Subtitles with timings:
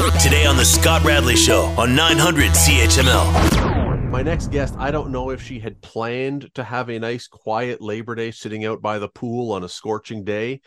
[0.00, 4.10] Today on The Scott Radley Show on 900 CHML.
[4.10, 7.82] My next guest, I don't know if she had planned to have a nice, quiet
[7.82, 10.62] Labor Day sitting out by the pool on a scorching day.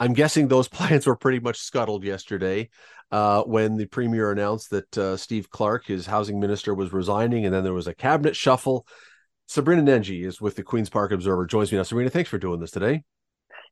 [0.00, 2.68] I'm guessing those plans were pretty much scuttled yesterday
[3.12, 7.54] uh, when the premier announced that uh, Steve Clark, his housing minister, was resigning, and
[7.54, 8.86] then there was a cabinet shuffle.
[9.46, 11.46] Sabrina Nanji is with the Queens Park Observer.
[11.46, 11.84] Joins me now.
[11.84, 13.04] Sabrina, thanks for doing this today.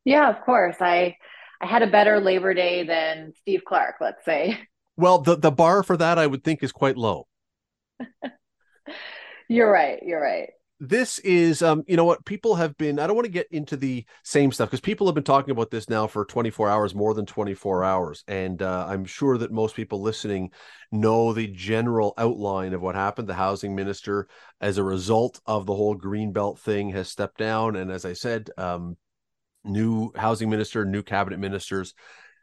[0.05, 0.77] Yeah, of course.
[0.80, 1.16] I
[1.61, 4.59] I had a better Labor Day than Steve Clark, let's say.
[4.96, 7.27] Well, the the bar for that I would think is quite low.
[9.48, 10.00] you're right.
[10.02, 10.50] You're right.
[10.80, 13.77] This is um you know what people have been I don't want to get into
[13.77, 17.14] the same stuff because people have been talking about this now for 24 hours more
[17.14, 20.50] than 24 hours and uh, I'm sure that most people listening
[20.91, 24.27] know the general outline of what happened the housing minister
[24.61, 28.50] as a result of the whole greenbelt thing has stepped down and as I said
[28.59, 28.97] um
[29.64, 31.95] new housing minister, new cabinet ministers.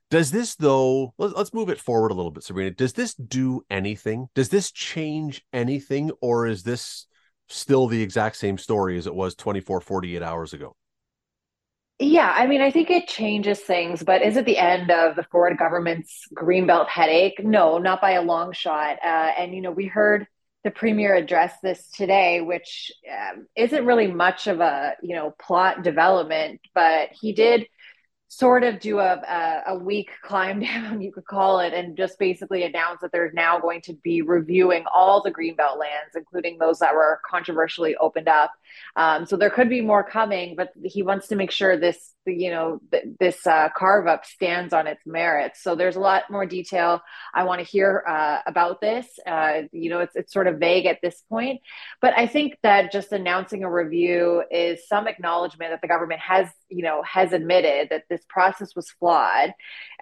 [0.10, 2.72] Does this, though, let's move it forward a little bit, Sabrina.
[2.72, 4.28] Does this do anything?
[4.34, 6.12] Does this change anything?
[6.20, 7.06] Or is this
[7.48, 10.76] still the exact same story as it was 24, 48 hours ago?
[12.00, 15.26] Yeah, I mean, I think it changes things, but is it the end of the
[15.32, 17.44] Ford government's greenbelt headache?
[17.44, 18.98] No, not by a long shot.
[19.04, 20.26] Uh, and, you know, we heard
[20.64, 25.84] the premier address this today, which um, isn't really much of a you know plot
[25.84, 27.66] development, but he did
[28.30, 32.18] sort of do a, a, a weak climb down, you could call it, and just
[32.20, 36.80] basically announce that they're now going to be reviewing all the greenbelt lands, including those
[36.80, 38.52] that were controversially opened up.
[38.96, 42.52] Um, so there could be more coming, but he wants to make sure this you
[42.52, 45.62] know th- this uh, carve up stands on its merits.
[45.64, 47.02] So there's a lot more detail
[47.34, 49.08] I want to hear uh, about this.
[49.26, 51.62] Uh, you know, it's it's sort of vague at this point,
[52.02, 56.48] but I think that just announcing a review is some acknowledgement that the government has
[56.70, 59.54] you know has admitted that this process was flawed,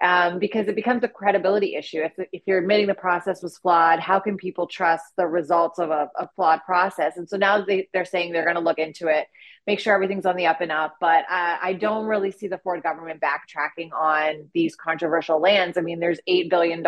[0.02, 2.00] um, because it becomes a credibility issue.
[2.02, 5.90] If if you're admitting the process was flawed, how can people trust the results of
[5.90, 7.16] a, a flawed process?
[7.16, 9.26] And so now they, they're saying they're going to look into it
[9.68, 10.96] make sure everything's on the up and up.
[10.98, 15.78] But I don't really see the Ford government backtracking on these controversial lands.
[15.78, 16.82] I mean, there's $8 billion,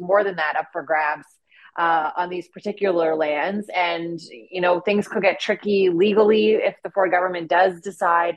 [0.00, 1.26] more than that, up for grabs.
[1.74, 6.90] Uh, on these particular lands, and you know things could get tricky legally if the
[6.90, 8.36] Ford government does decide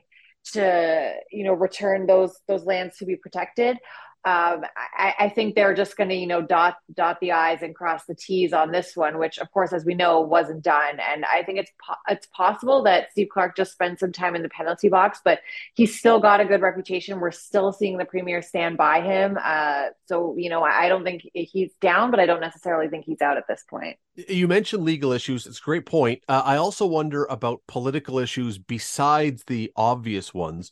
[0.54, 3.78] to you know return those those lands to be protected
[4.26, 7.76] um, I, I, think they're just going to, you know, dot dot the i's and
[7.76, 11.00] cross the t's on this one, which, of course, as we know, wasn't done.
[11.00, 14.42] And I think it's po- it's possible that Steve Clark just spent some time in
[14.42, 15.42] the penalty box, but
[15.76, 17.20] he's still got a good reputation.
[17.20, 19.38] We're still seeing the premier stand by him.
[19.40, 23.22] Uh, so, you know, I, don't think he's down, but I don't necessarily think he's
[23.22, 23.98] out at this point.
[24.16, 25.46] You mentioned legal issues.
[25.46, 26.24] It's a great point.
[26.28, 30.72] Uh, I also wonder about political issues besides the obvious ones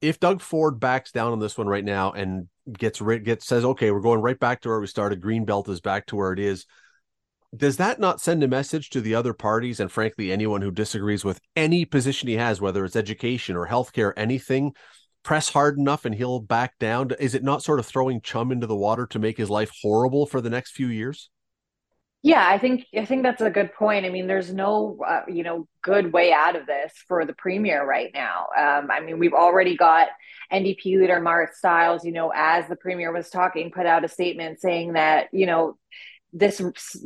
[0.00, 3.64] if Doug Ford backs down on this one right now and gets rid gets says,
[3.64, 5.20] okay, we're going right back to where we started.
[5.20, 6.66] Green belt is back to where it is.
[7.56, 11.24] Does that not send a message to the other parties and frankly anyone who disagrees
[11.24, 14.72] with any position he has, whether it's education or healthcare, anything?
[15.22, 17.10] Press hard enough and he'll back down.
[17.18, 20.26] Is it not sort of throwing chum into the water to make his life horrible
[20.26, 21.30] for the next few years?
[22.22, 24.04] Yeah, I think I think that's a good point.
[24.04, 27.86] I mean, there's no uh, you know good way out of this for the premier
[27.86, 28.46] right now.
[28.58, 30.08] Um, I mean, we've already got
[30.52, 34.60] NDP leader Marit Stiles, you know, as the premier was talking, put out a statement
[34.60, 35.78] saying that you know
[36.32, 36.60] this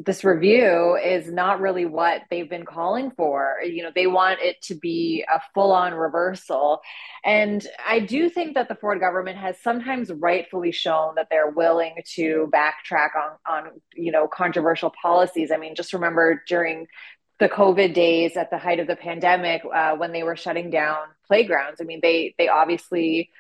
[0.05, 3.57] this review is not really what they've been calling for.
[3.65, 6.81] You know they want it to be a full on reversal.
[7.25, 11.95] And i do think that the ford government has sometimes rightfully shown that they're willing
[12.15, 15.53] to backtrack on on you know controversial policies.
[15.53, 16.89] I mean just remember during
[17.39, 20.99] the covid days at the height of the pandemic uh, when they were shutting down
[21.29, 21.81] playgrounds.
[21.81, 23.31] I mean they they obviously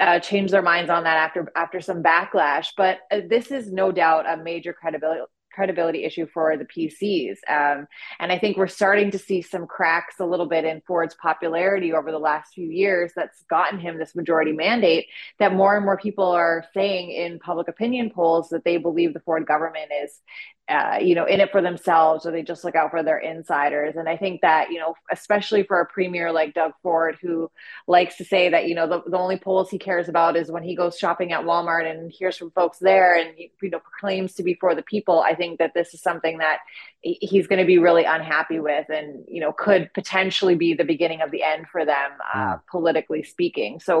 [0.00, 2.68] uh, change their minds on that after after some backlash.
[2.76, 5.22] But uh, this is no doubt a major credibility
[5.58, 7.38] credibility issue for the PCs.
[7.48, 7.88] Um,
[8.20, 11.92] and I think we're starting to see some cracks a little bit in Ford's popularity
[11.92, 15.06] over the last few years that's gotten him this majority mandate.
[15.40, 19.20] That more and more people are saying in public opinion polls that they believe the
[19.20, 20.20] Ford government is
[20.68, 23.96] uh, you know, in it for themselves or they just look out for their insiders.
[23.96, 27.50] And I think that, you know, especially for a premier like Doug Ford, who
[27.86, 30.62] likes to say that, you know, the, the only polls he cares about is when
[30.62, 34.42] he goes shopping at Walmart and hears from folks there and, you know, proclaims to
[34.42, 35.20] be for the people.
[35.20, 36.58] I think that this is something that
[37.00, 41.22] he's going to be really unhappy with and, you know, could potentially be the beginning
[41.22, 43.80] of the end for them, uh, politically speaking.
[43.80, 43.98] So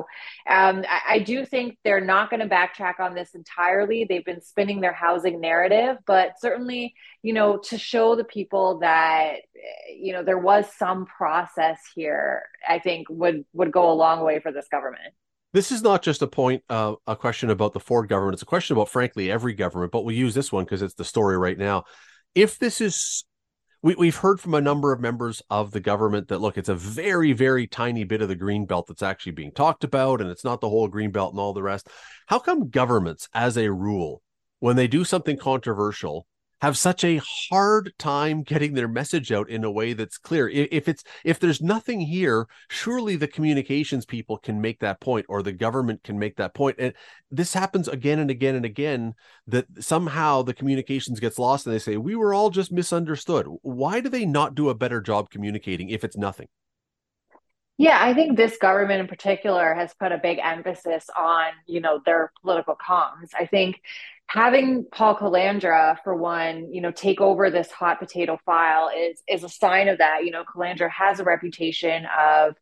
[0.50, 4.04] um, I, I do think they're not going to backtrack on this entirely.
[4.04, 8.78] They've been spinning their housing narrative, but certainly certainly, you know, to show the people
[8.80, 9.36] that,
[9.94, 14.40] you know, there was some process here, I think would would go a long way
[14.40, 15.14] for this government.
[15.52, 18.34] This is not just a point, uh, a question about the Ford government.
[18.34, 19.92] It's a question about, frankly, every government.
[19.92, 21.84] But we'll use this one because it's the story right now.
[22.34, 23.24] If this is
[23.80, 26.74] we, we've heard from a number of members of the government that look, it's a
[26.74, 30.44] very, very tiny bit of the green belt that's actually being talked about, and it's
[30.44, 31.88] not the whole green belt and all the rest.
[32.26, 34.22] How come governments, as a rule,
[34.60, 36.26] when they do something controversial,
[36.60, 37.20] have such a
[37.50, 40.48] hard time getting their message out in a way that's clear.
[40.48, 45.42] If it's if there's nothing here surely the communications people can make that point or
[45.42, 46.76] the government can make that point.
[46.78, 46.94] And
[47.30, 49.14] this happens again and again and again
[49.46, 53.46] that somehow the communications gets lost and they say we were all just misunderstood.
[53.62, 56.48] Why do they not do a better job communicating if it's nothing?
[57.80, 62.00] Yeah, I think this government in particular has put a big emphasis on, you know,
[62.04, 63.28] their political comms.
[63.38, 63.80] I think
[64.28, 69.42] having Paul Calandra, for one, you know, take over this hot potato file is is
[69.42, 70.24] a sign of that.
[70.24, 72.54] You know, Calandra has a reputation of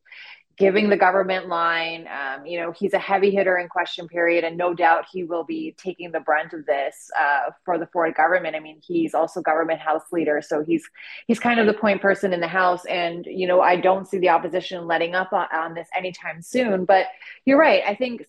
[0.56, 2.08] giving the government line.
[2.08, 5.44] Um, you know, he's a heavy hitter in question period, and no doubt he will
[5.44, 8.56] be taking the brunt of this uh, for the Ford government.
[8.56, 10.88] I mean, he's also government House leader, so he's
[11.26, 12.84] he's kind of the point person in the House.
[12.86, 16.84] And you know, I don't see the opposition letting up on, on this anytime soon.
[16.84, 17.06] But
[17.44, 17.82] you're right.
[17.84, 18.24] I think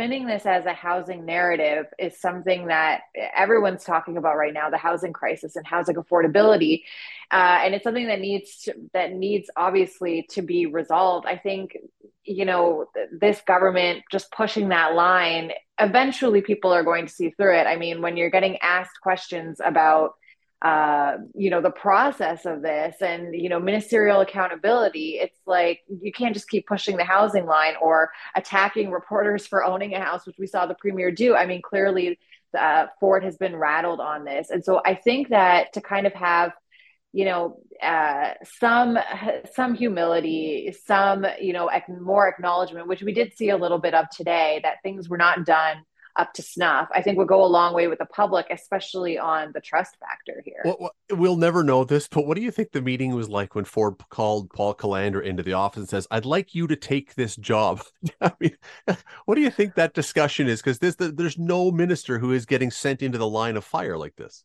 [0.00, 3.02] spinning this as a housing narrative is something that
[3.36, 6.84] everyone's talking about right now the housing crisis and housing affordability.
[7.30, 11.26] Uh, and it's something that needs to, that needs obviously to be resolved.
[11.26, 11.76] I think
[12.24, 17.58] you know this government just pushing that line eventually people are going to see through
[17.58, 17.66] it.
[17.66, 20.12] I mean when you're getting asked questions about
[20.62, 26.12] uh, you know the process of this and you know ministerial accountability it's like you
[26.12, 30.36] can't just keep pushing the housing line or attacking reporters for owning a house which
[30.38, 31.34] we saw the premier do.
[31.34, 32.18] I mean clearly
[32.58, 34.50] uh, ford has been rattled on this.
[34.50, 36.52] And so i think that to kind of have
[37.12, 38.98] you know uh, some
[39.54, 41.70] some humility some you know
[42.00, 45.44] more acknowledgement which we did see a little bit of today that things were not
[45.44, 45.78] done
[46.16, 49.52] up to snuff, I think would go a long way with the public, especially on
[49.52, 50.62] the trust factor here.
[50.64, 53.64] Well, we'll never know this, but what do you think the meeting was like when
[53.64, 57.36] Ford called Paul Calandra into the office and says, "I'd like you to take this
[57.36, 57.82] job"?
[58.20, 58.56] I mean,
[59.24, 60.62] what do you think that discussion is?
[60.62, 64.44] Because there's no minister who is getting sent into the line of fire like this.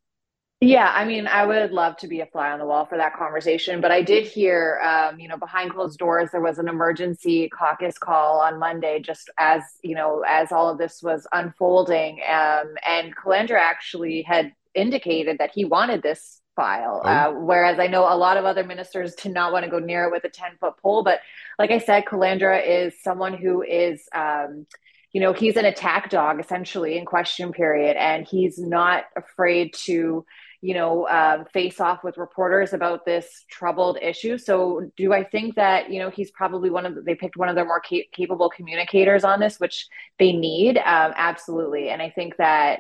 [0.62, 3.14] Yeah, I mean, I would love to be a fly on the wall for that
[3.14, 7.50] conversation, but I did hear, um, you know, behind closed doors, there was an emergency
[7.50, 12.74] caucus call on Monday, just as you know, as all of this was unfolding, um,
[12.88, 17.10] and Calandra actually had indicated that he wanted this file, oh.
[17.10, 20.06] uh, whereas I know a lot of other ministers did not want to go near
[20.06, 21.04] it with a ten foot pole.
[21.04, 21.20] But
[21.60, 24.08] like I said, Calandra is someone who is.
[24.16, 24.66] Um,
[25.12, 30.26] you know, he's an attack dog essentially in question period, and he's not afraid to
[30.66, 34.36] you know, um, face off with reporters about this troubled issue.
[34.36, 37.50] So, do I think that you know he's probably one of the, they picked one
[37.50, 41.90] of their more ca- capable communicators on this, which they need um, absolutely.
[41.90, 42.80] And I think that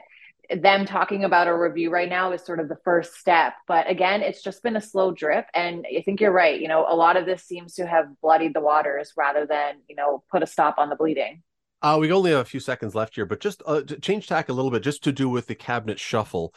[0.49, 3.53] them talking about a review right now is sort of the first step.
[3.67, 6.59] But again, it's just been a slow drip, and I think you're right.
[6.59, 9.95] You know, a lot of this seems to have bloodied the waters rather than you
[9.95, 11.43] know put a stop on the bleeding.
[11.83, 14.53] Uh, we only have a few seconds left here, but just uh, change tack a
[14.53, 16.51] little bit, just to do with the cabinet shuffle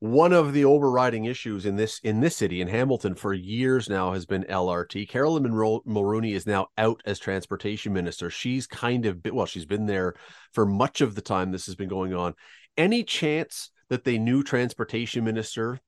[0.00, 4.12] one of the overriding issues in this in this city in Hamilton for years now
[4.14, 5.08] has been LRT.
[5.10, 8.30] Carolyn Monroe Mulroney is now out as transportation minister.
[8.30, 10.14] She's kind of been, well, she's been there
[10.52, 12.32] for much of the time this has been going on.
[12.78, 15.78] Any chance that the new transportation minister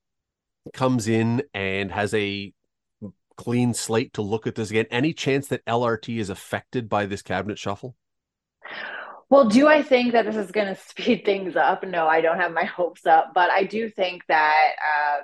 [0.74, 2.52] comes in and has a
[3.38, 4.86] clean slate to look at this again?
[4.90, 7.96] Any chance that LRT is affected by this cabinet shuffle?
[9.32, 11.84] Well, do I think that this is going to speed things up?
[11.84, 15.22] No, I don't have my hopes up, but I do think that um,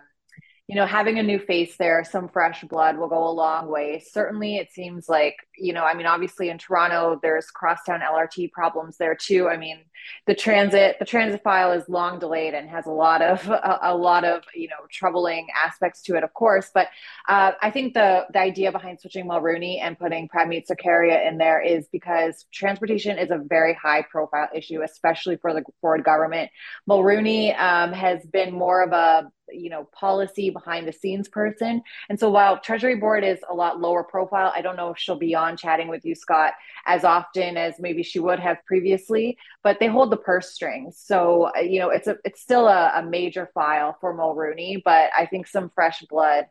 [0.67, 4.03] you know, having a new face there, some fresh blood will go a long way.
[4.11, 8.97] Certainly, it seems like, you know, I mean, obviously in Toronto, there's crosstown LRT problems
[8.97, 9.49] there too.
[9.49, 9.79] I mean,
[10.27, 13.97] the transit, the transit file is long delayed and has a lot of, a, a
[13.97, 16.71] lot of, you know, troubling aspects to it, of course.
[16.73, 16.89] But
[17.29, 21.61] uh, I think the the idea behind switching Mulroney and putting Prabmeet Sarkaria in there
[21.61, 26.51] is because transportation is a very high profile issue, especially for the Ford government.
[26.89, 32.19] Mulroney um, has been more of a you know policy behind the scenes person and
[32.19, 35.35] so while treasury board is a lot lower profile i don't know if she'll be
[35.35, 36.53] on chatting with you scott
[36.87, 41.51] as often as maybe she would have previously but they hold the purse strings so
[41.57, 44.83] uh, you know it's a it's still a, a major file for Mulroney.
[44.85, 46.47] but i think some fresh blood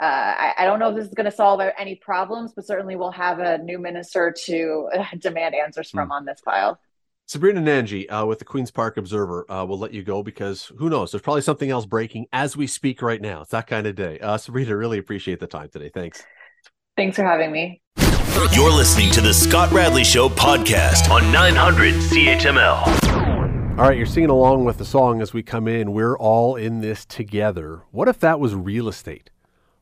[0.00, 2.96] uh, I, I, don't know if this is going to solve any problems, but certainly
[2.96, 6.12] we'll have a new minister to uh, demand answers from mm.
[6.12, 6.80] on this file.
[7.26, 10.90] Sabrina Nanji uh, with the Queen's Park Observer uh, will let you go because who
[10.90, 11.12] knows?
[11.12, 13.42] There's probably something else breaking as we speak right now.
[13.42, 14.18] It's that kind of day.
[14.18, 15.90] Uh, Sabrina, really appreciate the time today.
[15.92, 16.22] Thanks.
[16.96, 17.80] Thanks for having me.
[18.54, 23.78] You're listening to the Scott Radley Show podcast on 900 CHML.
[23.78, 25.92] All right, you're singing along with the song as we come in.
[25.92, 27.82] We're all in this together.
[27.90, 29.30] What if that was real estate?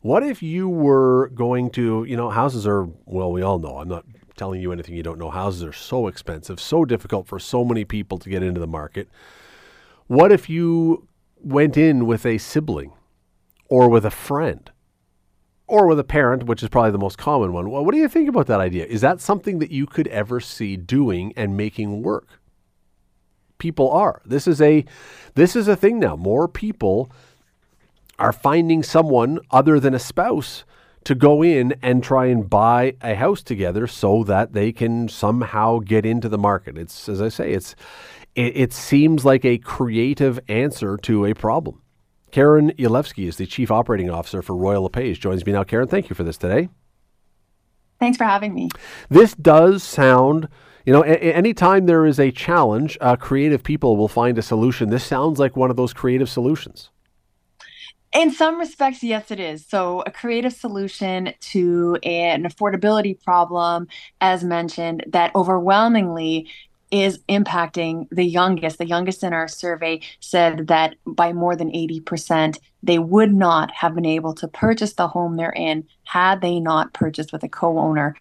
[0.01, 3.89] What if you were going to, you know, houses are, well, we all know, I'm
[3.89, 4.05] not
[4.37, 5.31] telling you anything you don't know.
[5.31, 9.09] Houses are so expensive, so difficult for so many people to get into the market.
[10.07, 11.07] What if you
[11.43, 12.93] went in with a sibling
[13.69, 14.71] or with a friend?
[15.71, 17.71] Or with a parent, which is probably the most common one.
[17.71, 18.85] Well, what do you think about that idea?
[18.87, 22.27] Is that something that you could ever see doing and making work?
[23.59, 24.21] People are.
[24.25, 24.85] This is a
[25.35, 26.17] this is a thing now.
[26.17, 27.13] More people
[28.19, 30.65] are finding someone other than a spouse
[31.05, 35.79] to go in and try and buy a house together so that they can somehow
[35.79, 36.77] get into the market.
[36.77, 37.77] It's as I say, it's
[38.35, 41.81] it, it seems like a creative answer to a problem.
[42.33, 45.21] Karen Yolevski is the Chief Operating Officer for Royal LePage.
[45.21, 45.65] Joins me now.
[45.65, 46.69] Karen, thank you for this today.
[47.99, 48.71] Thanks for having me.
[49.11, 50.49] This does sound,
[50.87, 54.89] you know, a- anytime there is a challenge, uh, creative people will find a solution.
[54.89, 56.91] This sounds like one of those creative solutions.
[58.13, 59.65] In some respects, yes, it is.
[59.69, 63.87] So, a creative solution to an affordability problem,
[64.21, 66.49] as mentioned, that overwhelmingly
[66.91, 68.79] is impacting the youngest.
[68.79, 73.95] The youngest in our survey said that by more than 80%, they would not have
[73.95, 77.79] been able to purchase the home they're in had they not purchased with a co
[77.79, 78.17] owner,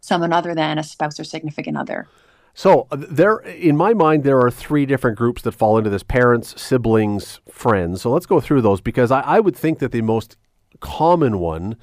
[0.00, 2.06] someone other than a spouse or significant other.
[2.54, 6.04] So uh, there, in my mind, there are three different groups that fall into this:
[6.04, 8.02] parents, siblings, friends.
[8.02, 10.36] So let's go through those because I, I would think that the most
[10.80, 11.76] common one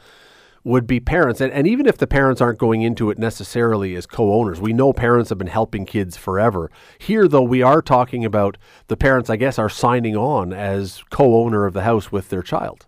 [0.63, 1.41] would be parents.
[1.41, 4.73] And, and even if the parents aren't going into it necessarily as co owners, we
[4.73, 6.71] know parents have been helping kids forever.
[6.99, 11.35] Here, though, we are talking about the parents, I guess, are signing on as co
[11.35, 12.87] owner of the house with their child.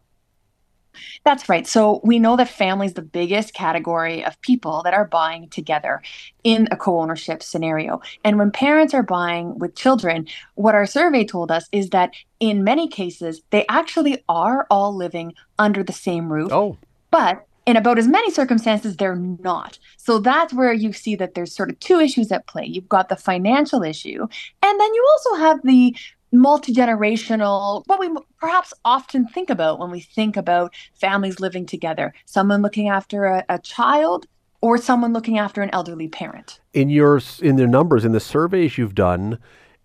[1.23, 1.65] That's right.
[1.65, 6.01] So we know that family is the biggest category of people that are buying together
[6.43, 8.01] in a co ownership scenario.
[8.23, 12.63] And when parents are buying with children, what our survey told us is that in
[12.63, 16.51] many cases, they actually are all living under the same roof.
[16.51, 16.77] Oh.
[17.09, 19.79] But in about as many circumstances, they're not.
[19.97, 22.65] So that's where you see that there's sort of two issues at play.
[22.65, 25.95] You've got the financial issue, and then you also have the
[26.33, 32.13] multi generational, what we perhaps often think about when we think about families living together
[32.25, 34.25] someone looking after a, a child
[34.59, 36.59] or someone looking after an elderly parent.
[36.73, 39.37] In your in the numbers in the surveys you've done,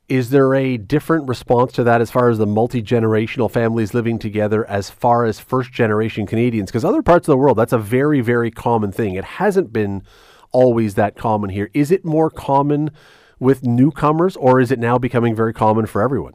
[0.08, 4.18] is there a different response to that as far as the multi generational families living
[4.18, 6.70] together, as far as first generation Canadians?
[6.70, 9.14] Because other parts of the world, that's a very, very common thing.
[9.14, 10.02] It hasn't been
[10.50, 11.70] always that common here.
[11.74, 12.90] Is it more common
[13.38, 16.34] with newcomers, or is it now becoming very common for everyone?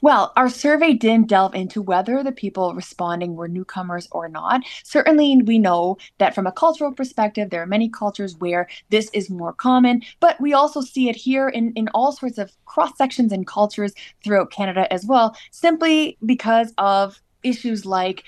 [0.00, 4.62] Well, our survey didn't delve into whether the people responding were newcomers or not.
[4.84, 9.30] Certainly, we know that from a cultural perspective, there are many cultures where this is
[9.30, 13.32] more common, but we also see it here in, in all sorts of cross sections
[13.32, 18.24] and cultures throughout Canada as well, simply because of issues like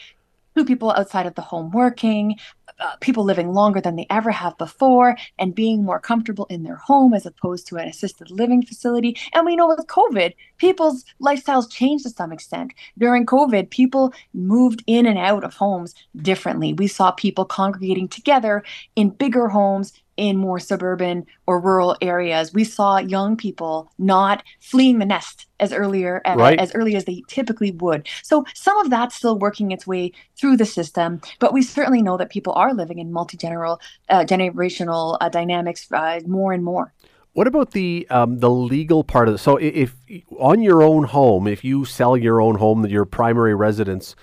[0.55, 2.37] who people outside of the home working,
[2.81, 6.77] uh, people living longer than they ever have before and being more comfortable in their
[6.77, 9.17] home as opposed to an assisted living facility.
[9.33, 12.73] And we know with COVID, people's lifestyles changed to some extent.
[12.99, 16.73] During COVID, people moved in and out of homes differently.
[16.73, 18.63] We saw people congregating together
[18.97, 22.53] in bigger homes in more suburban or rural areas.
[22.53, 26.59] We saw young people not fleeing the nest as earlier right.
[26.59, 28.09] as early as they typically would.
[28.23, 32.17] So some of that's still working its way through the system, but we certainly know
[32.17, 36.93] that people are living in multi-generational uh, generational uh, dynamics uh, more and more.
[37.33, 39.39] What about the um, the legal part of it?
[39.39, 43.57] So, if, if on your own home, if you sell your own home, your primary
[43.57, 44.15] residence,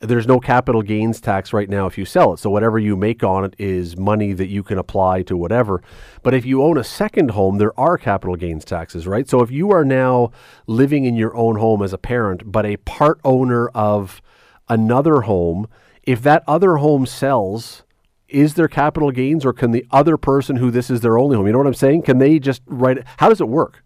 [0.00, 2.38] there's no capital gains tax right now if you sell it.
[2.38, 5.82] So whatever you make on it is money that you can apply to whatever.
[6.22, 9.28] But if you own a second home, there are capital gains taxes, right?
[9.28, 10.30] So if you are now
[10.66, 14.22] living in your own home as a parent, but a part owner of
[14.68, 15.66] another home,
[16.04, 17.82] if that other home sells,
[18.28, 21.46] is there capital gains or can the other person who this is their only home,
[21.46, 22.02] you know what I'm saying?
[22.02, 23.06] Can they just write it?
[23.16, 23.82] How does it work?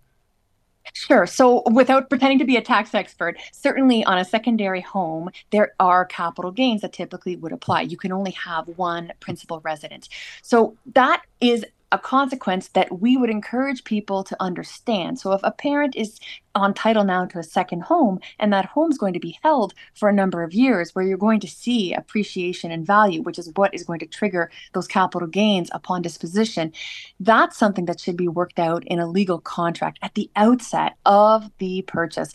[0.94, 1.26] Sure.
[1.26, 6.04] So, without pretending to be a tax expert, certainly on a secondary home, there are
[6.04, 7.82] capital gains that typically would apply.
[7.82, 10.08] You can only have one principal residence.
[10.42, 15.18] So, that is a consequence that we would encourage people to understand.
[15.18, 16.18] So if a parent is
[16.54, 19.74] on title now to a second home and that home is going to be held
[19.94, 23.52] for a number of years where you're going to see appreciation and value, which is
[23.56, 26.72] what is going to trigger those capital gains upon disposition,
[27.20, 31.50] that's something that should be worked out in a legal contract at the outset of
[31.58, 32.32] the purchase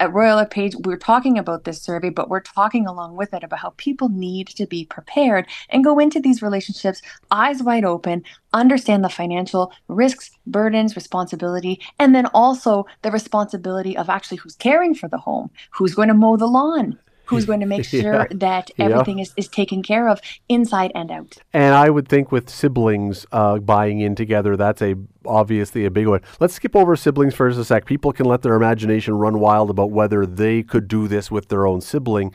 [0.00, 3.58] at Royal LePage, we're talking about this survey, but we're talking along with it about
[3.58, 9.04] how people need to be prepared and go into these relationships eyes wide open, understand
[9.04, 15.06] the financial risks, burdens, responsibility, and then also the responsibility of actually who's caring for
[15.06, 16.98] the home, who's going to mow the lawn,
[17.30, 18.26] who's going to make sure yeah.
[18.32, 19.22] that everything yeah.
[19.22, 21.38] is, is taken care of inside and out.
[21.52, 26.08] And I would think with siblings uh, buying in together, that's a obviously a big
[26.08, 26.20] one.
[26.40, 27.86] Let's skip over siblings for a sec.
[27.86, 31.66] People can let their imagination run wild about whether they could do this with their
[31.66, 32.32] own sibling.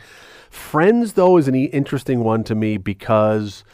[0.49, 3.65] Friends, though, is an interesting one to me because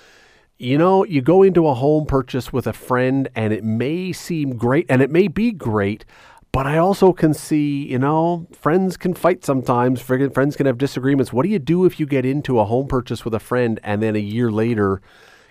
[0.61, 4.57] you know, you go into a home purchase with a friend and it may seem
[4.57, 6.05] great and it may be great,
[6.51, 10.01] but I also can see, you know, friends can fight sometimes.
[10.01, 11.31] Friends can have disagreements.
[11.31, 14.03] What do you do if you get into a home purchase with a friend and
[14.03, 15.01] then a year later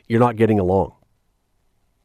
[0.09, 0.93] you're not getting along?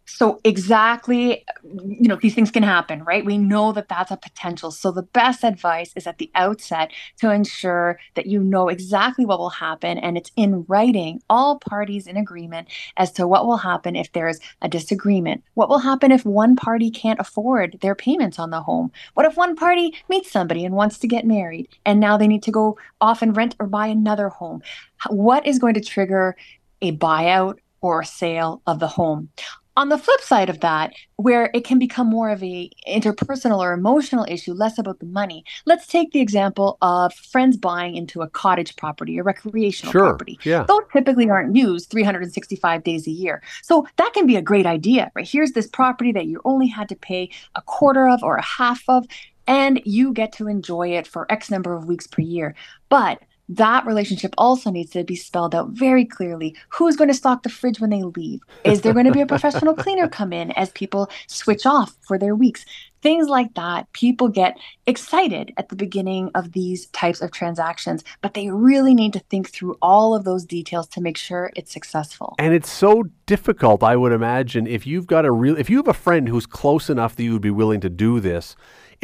[0.06, 3.26] So exactly, you know, these things can happen, right?
[3.26, 4.70] We know that that's a potential.
[4.70, 9.40] So the best advice is at the outset to ensure that you know exactly what
[9.40, 13.96] will happen and it's in writing, all parties in agreement as to what will happen
[13.96, 15.44] if there's a disagreement.
[15.56, 18.92] What will happen if one party can't afford their payments on the home?
[19.16, 22.44] What if one party meets somebody and wants to get married and now they need
[22.44, 24.62] to go off and rent or buy another home?
[25.10, 26.36] What is going to trigger
[26.82, 29.30] a buyout or a sale of the home.
[29.78, 33.74] On the flip side of that, where it can become more of a interpersonal or
[33.74, 35.44] emotional issue, less about the money.
[35.66, 40.40] Let's take the example of friends buying into a cottage property, a recreational sure, property.
[40.44, 40.64] Yeah.
[40.66, 43.44] Those typically aren't used 365 days a year.
[43.64, 45.28] So that can be a great idea, right?
[45.28, 48.82] Here's this property that you only had to pay a quarter of or a half
[48.88, 49.06] of,
[49.46, 52.56] and you get to enjoy it for X number of weeks per year.
[52.88, 56.56] But that relationship also needs to be spelled out very clearly.
[56.70, 58.42] Who's going to stock the fridge when they leave?
[58.64, 62.18] Is there going to be a professional cleaner come in as people switch off for
[62.18, 62.66] their weeks?
[63.02, 63.92] Things like that.
[63.94, 69.14] People get excited at the beginning of these types of transactions, but they really need
[69.14, 72.34] to think through all of those details to make sure it's successful.
[72.40, 75.88] And it's so difficult, I would imagine, if you've got a real if you have
[75.88, 78.56] a friend who's close enough that you would be willing to do this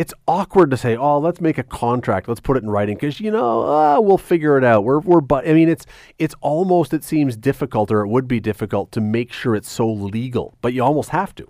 [0.01, 2.27] it's awkward to say, "Oh, let's make a contract.
[2.27, 4.83] Let's put it in writing," because you know uh, we'll figure it out.
[4.83, 5.85] We're we're but I mean it's
[6.17, 9.87] it's almost it seems difficult or it would be difficult to make sure it's so
[9.87, 11.47] legal, but you almost have to.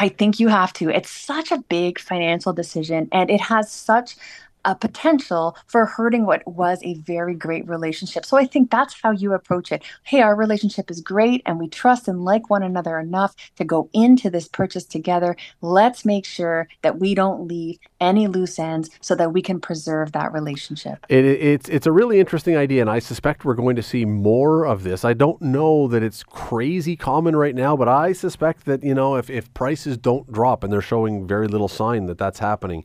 [0.00, 0.88] I think you have to.
[0.88, 4.16] It's such a big financial decision and it has such
[4.64, 8.24] a potential for hurting what was a very great relationship.
[8.24, 9.82] So I think that's how you approach it.
[10.04, 13.88] Hey, our relationship is great and we trust and like one another enough to go
[13.92, 15.36] into this purchase together.
[15.60, 20.12] Let's make sure that we don't leave any loose ends so that we can preserve
[20.12, 21.04] that relationship.
[21.08, 24.64] It, it's it's a really interesting idea and I suspect we're going to see more
[24.64, 25.04] of this.
[25.04, 29.16] I don't know that it's crazy common right now, but I suspect that, you know,
[29.16, 32.84] if if prices don't drop and they're showing very little sign that that's happening,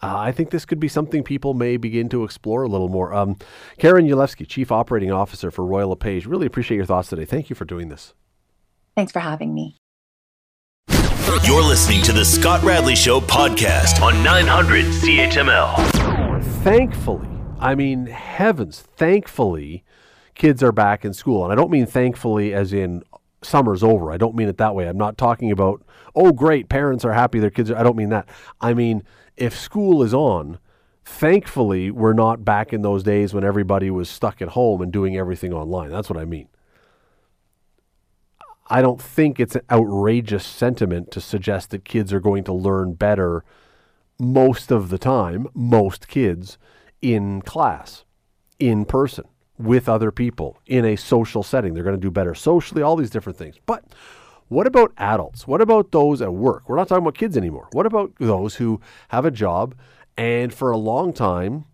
[0.00, 3.12] uh, I think this could be something people may begin to explore a little more.
[3.12, 3.36] Um,
[3.78, 7.24] Karen Yolevski, Chief Operating Officer for Royal LePage, really appreciate your thoughts today.
[7.24, 8.14] Thank you for doing this.
[8.94, 9.76] Thanks for having me.
[11.44, 16.42] You're listening to the Scott Radley Show podcast on 900 CHML.
[16.62, 19.84] Thankfully, I mean, heavens, thankfully,
[20.34, 21.44] kids are back in school.
[21.44, 23.02] And I don't mean thankfully as in
[23.42, 24.10] summer's over.
[24.10, 24.88] I don't mean it that way.
[24.88, 25.82] I'm not talking about,
[26.14, 27.76] oh, great, parents are happy their kids are.
[27.76, 28.28] I don't mean that.
[28.60, 29.02] I mean,
[29.38, 30.58] if school is on,
[31.04, 35.16] thankfully, we're not back in those days when everybody was stuck at home and doing
[35.16, 35.90] everything online.
[35.90, 36.48] That's what I mean.
[38.70, 42.92] I don't think it's an outrageous sentiment to suggest that kids are going to learn
[42.92, 43.44] better
[44.18, 46.58] most of the time, most kids,
[47.00, 48.04] in class,
[48.58, 49.24] in person,
[49.56, 51.72] with other people, in a social setting.
[51.72, 53.56] They're going to do better socially, all these different things.
[53.64, 53.84] But
[54.48, 55.46] what about adults?
[55.46, 56.68] What about those at work?
[56.68, 57.68] We're not talking about kids anymore.
[57.72, 59.74] What about those who have a job
[60.16, 61.66] and for a long time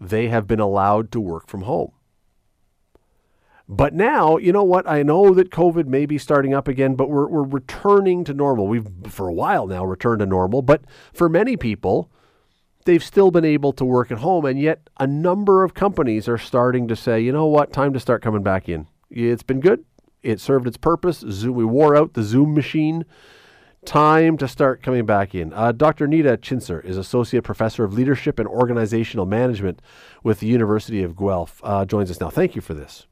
[0.00, 1.92] they have been allowed to work from home?
[3.68, 4.88] But now, you know what?
[4.88, 8.68] I know that COVID may be starting up again, but we're, we're returning to normal.
[8.68, 10.62] We've, for a while now, returned to normal.
[10.62, 12.08] But for many people,
[12.84, 14.44] they've still been able to work at home.
[14.44, 17.72] And yet, a number of companies are starting to say, you know what?
[17.72, 18.86] Time to start coming back in.
[19.10, 19.84] It's been good.
[20.26, 21.24] It served its purpose.
[21.30, 23.04] Zoom, we wore out the Zoom machine.
[23.84, 25.52] Time to start coming back in.
[25.52, 26.08] Uh, Dr.
[26.08, 29.80] Nita Chhinzer is Associate Professor of Leadership and Organizational Management
[30.24, 31.60] with the University of Guelph.
[31.62, 32.28] Uh, joins us now.
[32.28, 33.06] Thank you for this.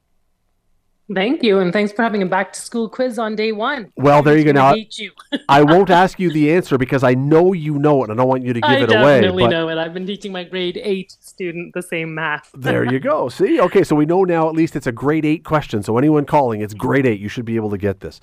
[1.13, 3.93] Thank you, and thanks for having a back to school quiz on day one.
[3.97, 4.53] Well, there you go.
[4.53, 5.11] Now, you.
[5.51, 8.29] I won't ask you the answer because I know you know it, and I don't
[8.29, 9.19] want you to give I it away.
[9.19, 9.77] I definitely know it.
[9.77, 12.51] I've been teaching my grade eight student the same math.
[12.55, 13.29] there you go.
[13.29, 15.83] See, okay, so we know now at least it's a grade eight question.
[15.83, 17.21] So anyone calling, it's grade eight.
[17.21, 18.19] You should be able to get this.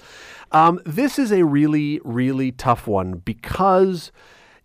[0.52, 4.12] Um, this is a really, really tough one because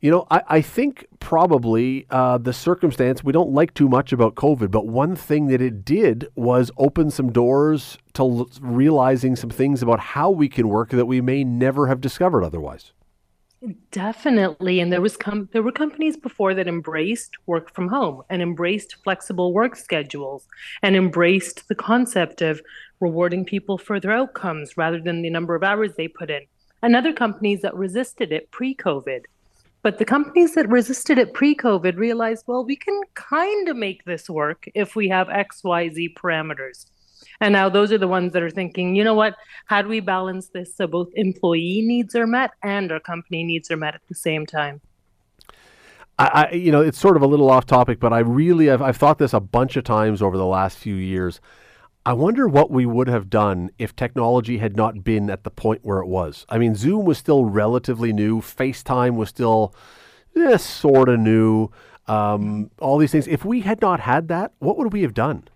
[0.00, 4.34] You know, I, I think probably uh, the circumstance we don't like too much about
[4.34, 9.50] COVID, but one thing that it did was open some doors to l- realizing some
[9.50, 12.92] things about how we can work that we may never have discovered otherwise.
[13.90, 18.42] Definitely, and there was com- there were companies before that embraced work from home and
[18.42, 20.46] embraced flexible work schedules
[20.82, 22.60] and embraced the concept of
[23.00, 26.42] rewarding people for their outcomes rather than the number of hours they put in.
[26.82, 29.22] And other companies that resisted it pre-COVID.
[29.86, 34.28] But the companies that resisted it pre-COVID realized, well, we can kind of make this
[34.28, 36.86] work if we have XYZ parameters.
[37.40, 39.36] And now those are the ones that are thinking, you know what?
[39.66, 43.70] How do we balance this so both employee needs are met and our company needs
[43.70, 44.80] are met at the same time?
[46.18, 48.82] I, I you know, it's sort of a little off topic, but I really, I've,
[48.82, 51.40] I've thought this a bunch of times over the last few years.
[52.06, 55.80] I wonder what we would have done if technology had not been at the point
[55.82, 56.46] where it was.
[56.48, 58.40] I mean, Zoom was still relatively new.
[58.40, 59.74] FaceTime was still
[60.36, 61.70] eh, sort of new.
[62.06, 63.26] Um, all these things.
[63.26, 65.48] If we had not had that, what would we have done?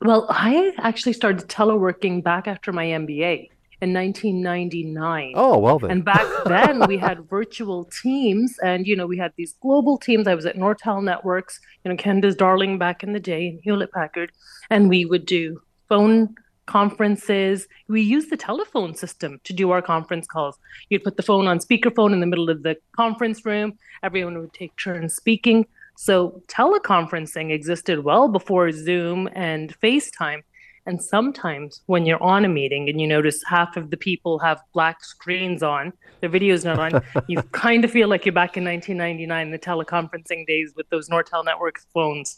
[0.00, 5.32] Well, I actually started teleworking back after my MBA in 1999.
[5.34, 5.90] Oh, well then.
[5.90, 10.26] And back then we had virtual teams and, you know, we had these global teams.
[10.26, 13.92] I was at Nortel Networks, you know, Canada's darling back in the day in Hewlett
[13.92, 14.32] Packard.
[14.70, 16.34] And we would do phone
[16.66, 17.68] conferences.
[17.88, 20.58] We used the telephone system to do our conference calls.
[20.88, 23.78] You'd put the phone on speakerphone in the middle of the conference room.
[24.02, 25.66] Everyone would take turns speaking.
[25.96, 30.42] So teleconferencing existed well before Zoom and FaceTime.
[30.86, 34.60] And sometimes when you're on a meeting and you notice half of the people have
[34.72, 38.64] black screens on, their video's not on, you kind of feel like you're back in
[38.64, 42.36] 1999, the teleconferencing days with those Nortel Networks phones.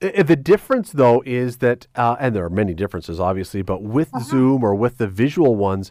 [0.00, 4.24] The difference, though, is that, uh, and there are many differences, obviously, but with uh-huh.
[4.24, 5.90] Zoom or with the visual ones,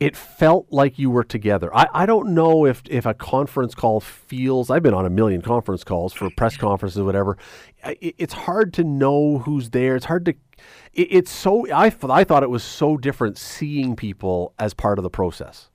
[0.00, 1.74] it felt like you were together.
[1.74, 5.42] I, I don't know if, if a conference call feels, I've been on a million
[5.42, 7.36] conference calls for press conferences, whatever.
[7.84, 9.96] It, it's hard to know who's there.
[9.96, 10.34] It's hard to,
[10.92, 15.02] it, it's so, I, I thought it was so different seeing people as part of
[15.02, 15.70] the process.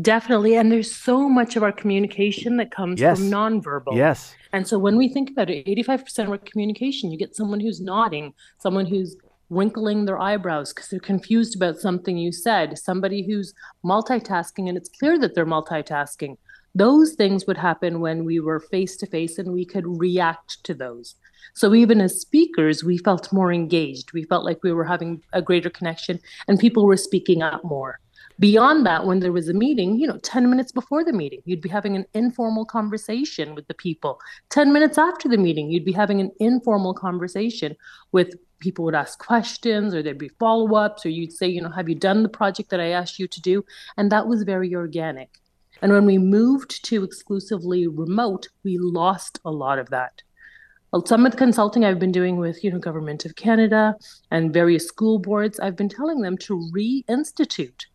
[0.00, 0.54] Definitely.
[0.54, 3.18] And there's so much of our communication that comes yes.
[3.18, 3.96] from nonverbal.
[3.96, 4.36] Yes.
[4.52, 7.80] And so when we think about it, 85% of our communication, you get someone who's
[7.80, 9.16] nodding, someone who's
[9.50, 13.52] wrinkling their eyebrows because they're confused about something you said, somebody who's
[13.84, 16.36] multitasking and it's clear that they're multitasking.
[16.74, 20.72] Those things would happen when we were face to face and we could react to
[20.72, 21.16] those.
[21.52, 24.12] So even as speakers, we felt more engaged.
[24.12, 27.98] We felt like we were having a greater connection and people were speaking up more.
[28.38, 31.60] Beyond that, when there was a meeting, you know, 10 minutes before the meeting, you'd
[31.60, 34.18] be having an informal conversation with the people.
[34.48, 37.76] 10 minutes after the meeting, you'd be having an informal conversation
[38.12, 41.88] with people would ask questions or there'd be follow-ups or you'd say you know have
[41.88, 43.64] you done the project that i asked you to do?
[43.96, 45.30] And that was very organic.
[45.82, 50.22] And when we moved to exclusively remote we lost a lot of that.
[51.06, 53.96] Some of the consulting i've been doing with you know government of canada
[54.30, 57.86] and various school boards i've been telling them to reinstitute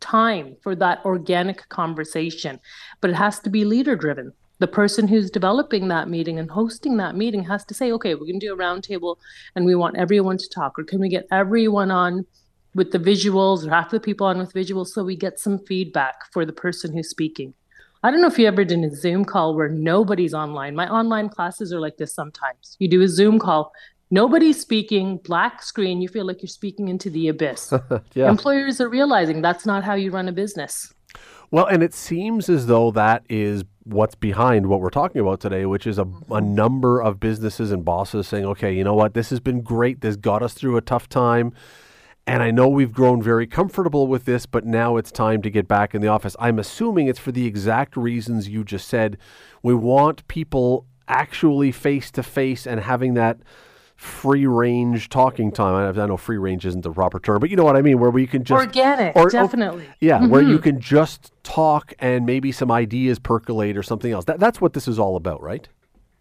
[0.00, 2.60] time for that organic conversation.
[3.00, 6.96] But it has to be leader driven the person who's developing that meeting and hosting
[6.96, 9.16] that meeting has to say, okay, we're going to do a roundtable
[9.54, 12.26] and we want everyone to talk, or can we get everyone on
[12.74, 16.30] with the visuals or half the people on with visuals so we get some feedback
[16.32, 17.54] for the person who's speaking?
[18.02, 20.76] I don't know if you ever did a Zoom call where nobody's online.
[20.76, 22.76] My online classes are like this sometimes.
[22.78, 23.72] You do a Zoom call,
[24.10, 27.72] nobody's speaking, black screen, you feel like you're speaking into the abyss.
[28.14, 28.28] yeah.
[28.28, 30.92] Employers are realizing that's not how you run a business.
[31.50, 35.64] Well, and it seems as though that is what's behind what we're talking about today,
[35.64, 36.54] which is a, a mm-hmm.
[36.54, 40.02] number of businesses and bosses saying, okay, you know what, this has been great.
[40.02, 41.52] This got us through a tough time.
[42.26, 45.66] And I know we've grown very comfortable with this, but now it's time to get
[45.66, 46.36] back in the office.
[46.38, 49.16] I'm assuming it's for the exact reasons you just said.
[49.62, 53.38] We want people actually face to face and having that
[53.98, 55.98] free range talking time.
[55.98, 58.10] I, know free range isn't the proper term, but you know what I mean, where
[58.10, 59.86] we can just organic, or, definitely.
[59.86, 60.30] Or, yeah, mm-hmm.
[60.30, 64.24] where you can just talk and maybe some ideas percolate or something else.
[64.26, 65.68] That, that's what this is all about, right?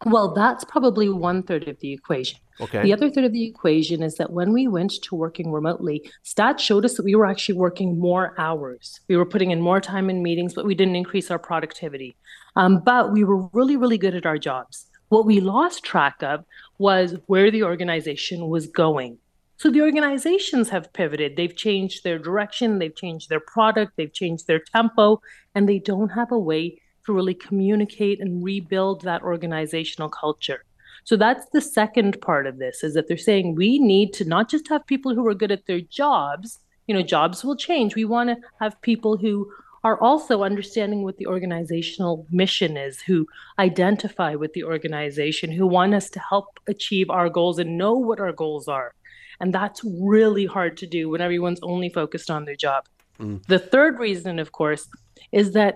[0.07, 2.39] Well, that's probably one third of the equation.
[2.59, 2.81] Okay.
[2.81, 6.59] The other third of the equation is that when we went to working remotely, stats
[6.59, 9.01] showed us that we were actually working more hours.
[9.07, 12.15] We were putting in more time in meetings, but we didn't increase our productivity.
[12.55, 14.87] Um, but we were really, really good at our jobs.
[15.09, 16.43] What we lost track of
[16.77, 19.17] was where the organization was going.
[19.57, 21.35] So the organizations have pivoted.
[21.35, 25.19] They've changed their direction, they've changed their product, they've changed their tempo,
[25.55, 30.63] and they don't have a way to really communicate and rebuild that organizational culture.
[31.05, 34.49] So that's the second part of this is that they're saying we need to not
[34.49, 37.95] just have people who are good at their jobs, you know, jobs will change.
[37.95, 39.49] We want to have people who
[39.87, 43.25] are also understanding what the organizational mission is, who
[43.57, 48.19] identify with the organization, who want us to help achieve our goals and know what
[48.19, 48.93] our goals are.
[49.39, 52.83] And that's really hard to do when everyone's only focused on their job.
[53.17, 53.45] Mm.
[53.45, 54.89] The third reason, of course,
[55.31, 55.75] is that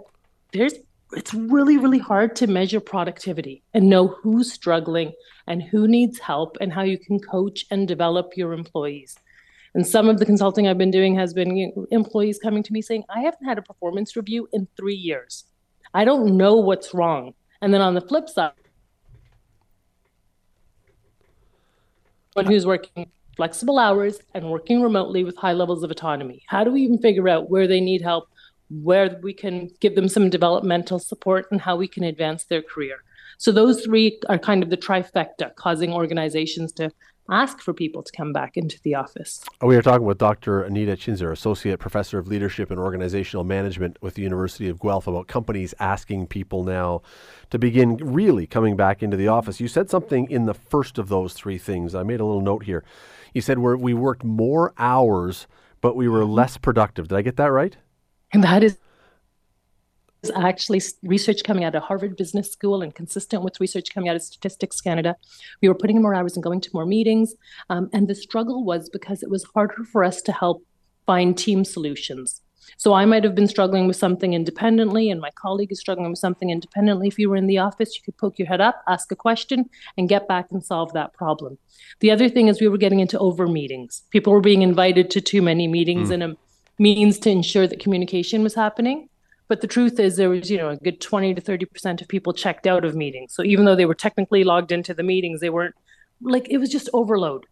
[0.51, 0.73] there's
[1.13, 5.11] it's really, really hard to measure productivity and know who's struggling
[5.47, 9.17] and who needs help and how you can coach and develop your employees.
[9.73, 12.73] And some of the consulting I've been doing has been you know, employees coming to
[12.73, 15.45] me saying, I haven't had a performance review in three years.
[15.93, 17.33] I don't know what's wrong.
[17.61, 18.51] And then on the flip side,
[22.33, 26.43] one who's working flexible hours and working remotely with high levels of autonomy.
[26.47, 28.29] How do we even figure out where they need help,
[28.69, 33.03] where we can give them some developmental support, and how we can advance their career?
[33.37, 36.91] So those three are kind of the trifecta, causing organizations to
[37.29, 39.43] ask for people to come back into the office.
[39.61, 40.63] Oh, we are talking with Dr.
[40.63, 45.27] Anita Chhinzer, Associate Professor of Leadership and Organizational Management with the University of Guelph, about
[45.27, 47.01] companies asking people now
[47.49, 49.59] to begin really coming back into the office.
[49.59, 51.95] You said something in the first of those three things.
[51.95, 52.83] I made a little note here.
[53.33, 55.47] You said we we worked more hours,
[55.79, 56.33] but we were mm-hmm.
[56.33, 57.07] less productive.
[57.07, 57.77] Did I get that right?
[58.33, 58.77] And that is
[60.23, 64.15] is actually research coming out of Harvard Business School and consistent with research coming out
[64.15, 65.15] of Statistics Canada.
[65.61, 67.33] We were putting in more hours and going to more meetings.
[67.69, 70.63] Um, and the struggle was because it was harder for us to help
[71.05, 72.41] find team solutions.
[72.77, 76.19] So I might have been struggling with something independently, and my colleague is struggling with
[76.19, 77.07] something independently.
[77.07, 79.69] If you were in the office, you could poke your head up, ask a question,
[79.97, 81.57] and get back and solve that problem.
[81.99, 84.03] The other thing is we were getting into over meetings.
[84.11, 86.13] People were being invited to too many meetings mm.
[86.13, 86.37] and a
[86.79, 89.09] means to ensure that communication was happening.
[89.51, 92.31] But the truth is, there was, you know, a good 20 to 30% of people
[92.31, 93.33] checked out of meetings.
[93.33, 95.75] So even though they were technically logged into the meetings, they weren't
[96.21, 97.45] like, it was just overload.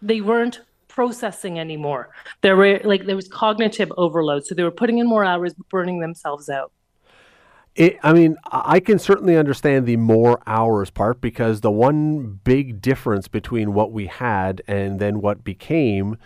[0.00, 2.08] They weren't processing anymore.
[2.40, 4.46] There were like, there was cognitive overload.
[4.46, 6.72] So they were putting in more hours, burning themselves out.
[7.74, 12.80] It, I mean, I can certainly understand the more hours part because the one big
[12.80, 16.16] difference between what we had and then what became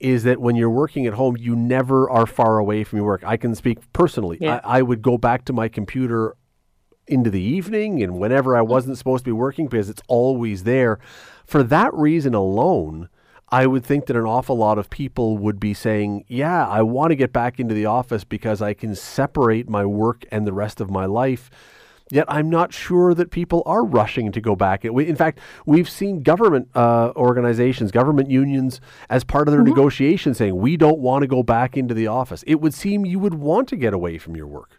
[0.00, 3.24] is that when you're working at home, you never are far away from your work.
[3.24, 4.38] I can speak personally.
[4.40, 4.60] Yeah.
[4.64, 6.36] I, I, would go back to my computer
[7.06, 10.98] into the evening and whenever I wasn't supposed to be working because it's always there.
[11.44, 13.08] For that reason alone,
[13.50, 17.10] I would think that an awful lot of people would be saying, Yeah, I want
[17.10, 20.80] to get back into the office because I can separate my work and the rest
[20.80, 21.50] of my life
[22.14, 24.84] Yet I'm not sure that people are rushing to go back.
[24.84, 29.70] In fact, we've seen government uh, organizations, government unions, as part of their mm-hmm.
[29.70, 32.44] negotiations saying, we don't want to go back into the office.
[32.46, 34.78] It would seem you would want to get away from your work.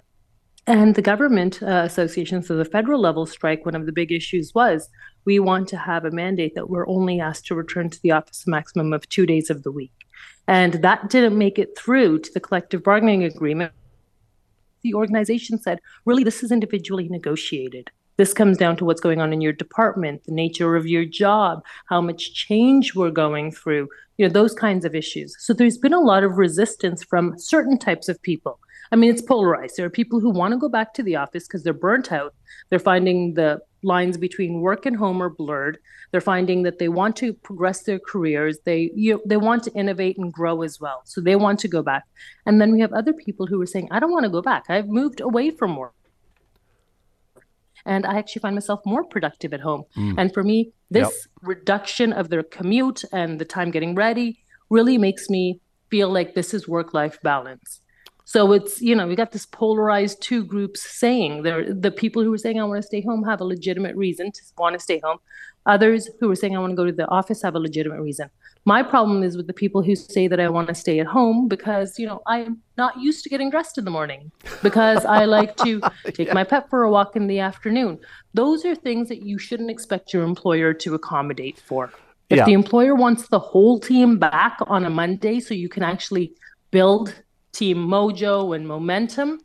[0.66, 4.56] And the government uh, associations, so the federal level strike, one of the big issues
[4.56, 4.88] was
[5.26, 8.46] we want to have a mandate that we're only asked to return to the office
[8.48, 9.92] a maximum of two days of the week.
[10.48, 13.74] And that didn't make it through to the collective bargaining agreement
[14.86, 17.90] the organization said, really, this is individually negotiated.
[18.18, 21.66] This comes down to what's going on in your department, the nature of your job,
[21.88, 25.36] how much change we're going through, you know, those kinds of issues.
[25.40, 28.60] So there's been a lot of resistance from certain types of people.
[28.92, 29.76] I mean, it's polarized.
[29.76, 32.36] There are people who want to go back to the office because they're burnt out.
[32.70, 35.78] They're finding the lines between work and home are blurred.
[36.12, 38.58] They're finding that they want to progress their careers.
[38.66, 41.02] They you, they want to innovate and grow as well.
[41.06, 42.04] So they want to go back.
[42.46, 44.64] And then we have other people who are saying, I don't want to go back.
[44.70, 45.94] I've moved away from work.
[47.86, 49.84] And I actually find myself more productive at home.
[49.96, 50.16] Mm.
[50.18, 51.14] And for me, this yep.
[51.44, 55.60] reduction of their commute and the time getting ready really makes me
[55.92, 57.82] feel like this is work life balance.
[58.28, 62.34] So it's, you know, we got this polarized two groups saying there the people who
[62.34, 65.00] are saying I want to stay home have a legitimate reason to want to stay
[65.04, 65.20] home.
[65.68, 68.30] Others who are saying I want to go to the office have a legitimate reason.
[68.66, 71.48] My problem is with the people who say that I want to stay at home
[71.48, 74.32] because, you know, I'm not used to getting dressed in the morning
[74.64, 75.82] because I like to
[76.14, 76.34] take yeah.
[76.34, 78.00] my pet for a walk in the afternoon.
[78.34, 81.94] Those are things that you shouldn't expect your employer to accommodate for.
[82.32, 82.46] If yeah.
[82.46, 86.34] the employer wants the whole team back on a Monday so you can actually
[86.72, 87.14] build
[87.56, 89.40] team mojo and momentum,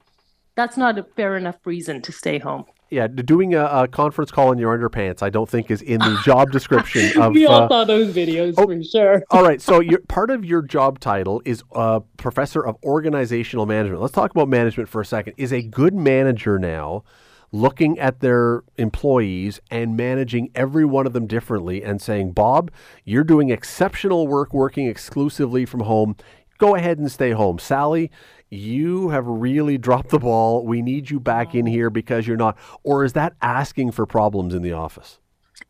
[0.55, 2.65] that's not a fair enough reason to stay home.
[2.91, 6.21] Yeah, doing a, a, conference call in your underpants, I don't think is in the
[6.25, 7.35] job description of.
[7.35, 9.23] we all uh, saw those videos oh, for sure.
[9.31, 14.03] all right, so your, part of your job title is uh, professor of organizational management.
[14.03, 15.35] Let's talk about management for a second.
[15.37, 17.05] Is a good manager now
[17.53, 22.71] looking at their employees and managing every one of them differently and saying, Bob,
[23.05, 26.17] you're doing exceptional work working exclusively from home
[26.61, 27.59] go ahead and stay home.
[27.59, 28.13] Sally,
[28.51, 30.65] you have really dropped the ball.
[30.65, 32.57] We need you back in here because you're not.
[32.85, 35.19] Or is that asking for problems in the office?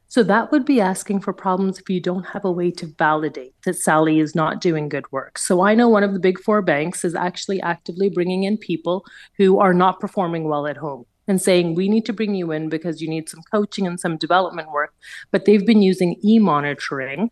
[0.09, 3.55] So that would be asking for problems if you don't have a way to validate
[3.65, 5.39] that Sally is not doing good work.
[5.39, 9.05] So I know one of the big four banks is actually actively bringing in people
[9.37, 12.69] who are not performing well at home and saying, we need to bring you in
[12.69, 14.93] because you need some coaching and some development work.
[15.31, 17.31] But they've been using e monitoring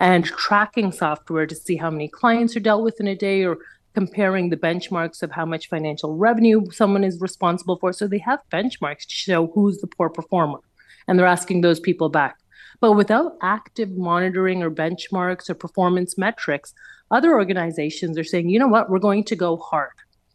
[0.00, 3.58] and tracking software to see how many clients are dealt with in a day or
[3.94, 7.92] comparing the benchmarks of how much financial revenue someone is responsible for.
[7.92, 10.58] So they have benchmarks to show who's the poor performer
[11.06, 12.36] and they're asking those people back.
[12.80, 16.74] But without active monitoring or benchmarks or performance metrics,
[17.10, 19.92] other organizations are saying, you know what, we're going to go hard.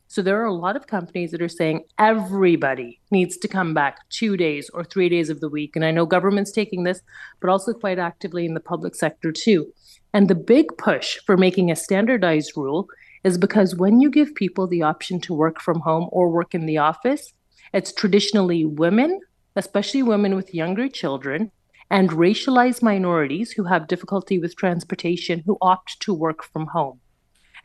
[0.10, 4.10] So there are a lot of companies that are saying everybody needs to come back
[4.10, 5.78] two days or three days of the week.
[5.78, 7.02] And I know government's taking this,
[7.40, 9.72] but also quite actively in the public sector too.
[10.14, 12.88] And the big push for making a standardized rule
[13.24, 16.66] is because when you give people the option to work from home or work in
[16.66, 17.32] the office,
[17.72, 19.22] it's traditionally women
[19.56, 21.52] especially women with younger children,
[21.90, 27.00] and racialized minorities who have difficulty with transportation who opt to work from home.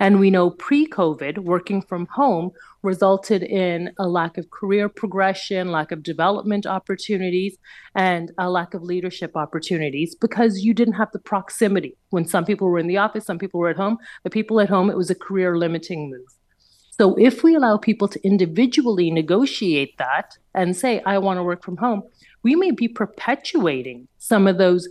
[0.01, 2.51] And we know pre COVID, working from home
[2.83, 7.57] resulted in a lack of career progression, lack of development opportunities,
[7.95, 11.97] and a lack of leadership opportunities because you didn't have the proximity.
[12.11, 14.69] When some people were in the office, some people were at home, the people at
[14.69, 16.27] home, it was a career limiting move.
[16.97, 21.65] So if we allow people to individually negotiate that and say, I want to work
[21.65, 22.05] from home,
[22.45, 24.89] we may be perpetuating some of those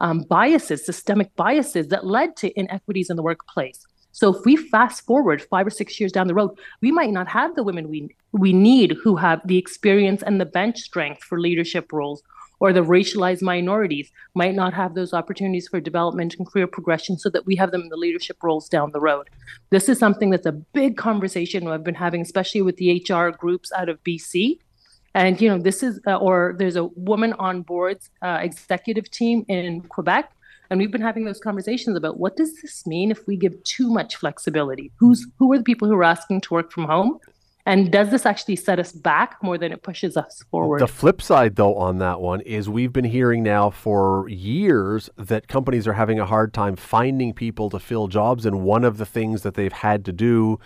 [0.00, 3.86] um, biases, systemic biases that led to inequities in the workplace.
[4.12, 7.28] So if we fast forward five or six years down the road, we might not
[7.28, 11.40] have the women we we need who have the experience and the bench strength for
[11.40, 12.22] leadership roles
[12.60, 17.30] or the racialized minorities might not have those opportunities for development and career progression so
[17.30, 19.28] that we have them in the leadership roles down the road.
[19.70, 23.72] This is something that's a big conversation I've been having, especially with the HR groups
[23.72, 24.58] out of BC.
[25.14, 29.44] And, you know, this is, uh, or there's a woman on board's uh, executive team
[29.48, 30.30] in Quebec.
[30.70, 33.90] And we've been having those conversations about what does this mean if we give too
[33.90, 34.92] much flexibility?
[34.96, 37.18] Who's who are the people who are asking to work from home?
[37.66, 40.80] And does this actually set us back more than it pushes us forward?
[40.80, 45.46] The flip side, though, on that one is we've been hearing now for years that
[45.46, 48.46] companies are having a hard time finding people to fill jobs.
[48.46, 50.58] And one of the things that they've had to do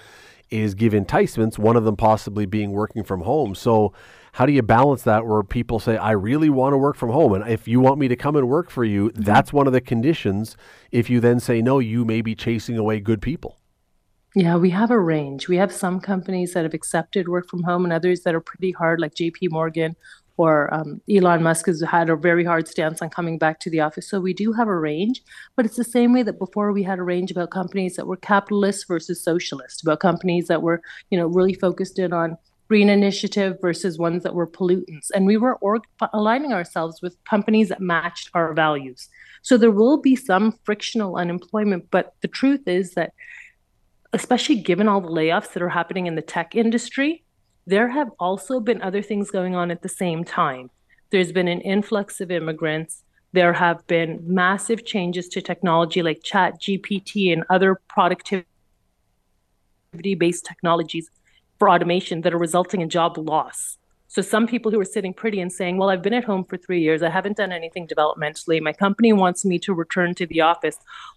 [0.50, 3.54] is give enticements, one of them possibly being working from home.
[3.54, 3.92] So,
[4.34, 7.34] how do you balance that where people say, I really want to work from home?
[7.34, 9.22] And if you want me to come and work for you, mm-hmm.
[9.22, 10.56] that's one of the conditions.
[10.90, 13.60] If you then say no, you may be chasing away good people.
[14.34, 15.46] Yeah, we have a range.
[15.46, 18.72] We have some companies that have accepted work from home and others that are pretty
[18.72, 19.94] hard, like JP Morgan
[20.36, 23.78] or um, Elon Musk has had a very hard stance on coming back to the
[23.78, 24.08] office.
[24.08, 25.22] So we do have a range,
[25.54, 28.16] but it's the same way that before we had a range about companies that were
[28.16, 32.36] capitalist versus socialist, about companies that were, you know, really focused in on
[32.68, 35.10] green initiative versus ones that were pollutants.
[35.14, 39.08] And we were org- aligning ourselves with companies that matched our values.
[39.42, 43.12] So there will be some frictional unemployment, but the truth is that
[44.14, 47.24] especially given all the layoffs that are happening in the tech industry,
[47.66, 50.70] there have also been other things going on at the same time.
[51.10, 53.02] There's been an influx of immigrants.
[53.32, 58.46] There have been massive changes to technology like Chat GPT and other productivity
[60.16, 61.10] based technologies
[61.58, 63.78] for automation that are resulting in job loss.
[64.08, 66.56] So, some people who are sitting pretty and saying, Well, I've been at home for
[66.56, 70.40] three years, I haven't done anything developmentally, my company wants me to return to the
[70.40, 70.76] office,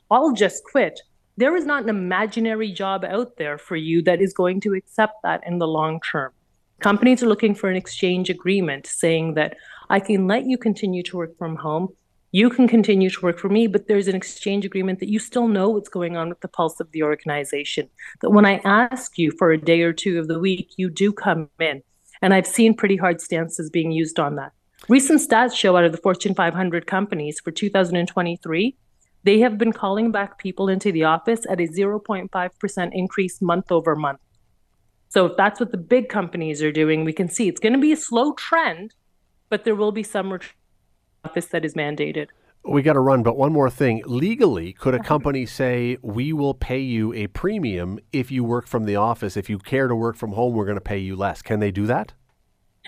[0.09, 0.99] I'll just quit
[1.37, 5.21] there is not an imaginary job out there for you that is going to accept
[5.23, 6.33] that in the long term.
[6.79, 9.55] Companies are looking for an exchange agreement saying that
[9.89, 11.89] I can let you continue to work from home.
[12.31, 15.47] You can continue to work for me, but there's an exchange agreement that you still
[15.47, 17.89] know what's going on with the pulse of the organization.
[18.21, 21.13] That when I ask you for a day or two of the week, you do
[21.13, 21.81] come in.
[22.21, 24.51] And I've seen pretty hard stances being used on that.
[24.89, 28.75] Recent stats show out of the Fortune 500 companies for 2023,
[29.23, 33.95] they have been calling back people into the office at a 0.5% increase month over
[33.95, 34.19] month.
[35.09, 37.79] So if that's what the big companies are doing, we can see it's going to
[37.79, 38.93] be a slow trend,
[39.49, 40.31] but there will be some
[41.27, 42.27] office that is mandated.
[42.63, 44.01] We got to run, but one more thing.
[44.05, 45.07] Legally, could a uh-huh.
[45.07, 49.37] company say, we will pay you a premium if you work from the office?
[49.37, 51.41] If you care to work from home, we're going to pay you less.
[51.41, 52.13] Can they do that?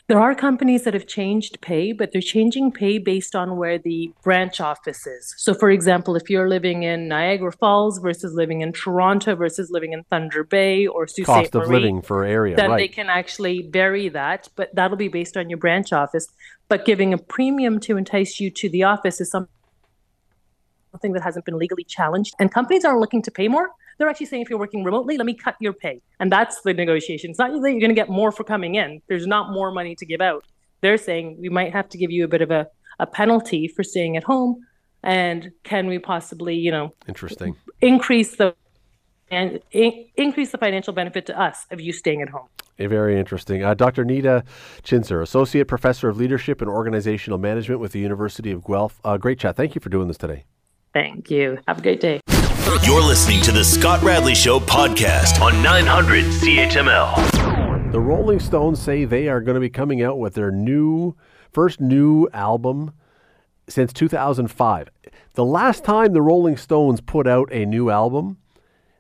[0.07, 4.11] There are companies that have changed pay, but they're changing pay based on where the
[4.23, 5.33] branch office is.
[5.37, 9.93] So, for example, if you're living in Niagara Falls versus living in Toronto versus living
[9.93, 12.77] in Thunder Bay or Sault Cost of living for area, then right.
[12.77, 16.27] they can actually vary that, but that'll be based on your branch office.
[16.67, 21.57] But giving a premium to entice you to the office is something that hasn't been
[21.57, 22.35] legally challenged.
[22.39, 23.71] And companies aren't looking to pay more.
[23.99, 26.01] They're actually saying if you're working remotely, let me cut your pay.
[26.19, 27.29] And that's the negotiation.
[27.29, 29.01] It's not that you're going to get more for coming in.
[29.07, 30.45] There's not more money to give out.
[30.81, 32.67] they're saying we might have to give you a bit of a,
[32.99, 34.65] a penalty for staying at home.
[35.03, 38.55] And can we possibly, you know, interesting increase the
[39.31, 42.47] and in, increase the financial benefit to us of you staying at home.
[42.77, 43.63] Very interesting.
[43.63, 44.05] Uh, Dr.
[44.05, 44.43] Nita
[44.83, 48.99] Chhinzer, Associate Professor of Leadership and Organizational Management with the University of Guelph.
[49.03, 49.55] Uh, great chat.
[49.55, 50.45] Thank you for doing this today.
[50.93, 51.59] Thank you.
[51.67, 52.21] Have a great day.
[52.69, 57.91] You're listening to the Scott Radley Show podcast on 900 CHML.
[57.91, 61.15] The Rolling Stones say they are going to be coming out with their new,
[61.51, 62.93] first new album
[63.67, 64.89] since 2005.
[65.33, 68.37] The last time the Rolling Stones put out a new album,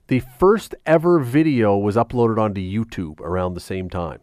[0.07, 4.19] the first ever video was uploaded onto YouTube around the same time.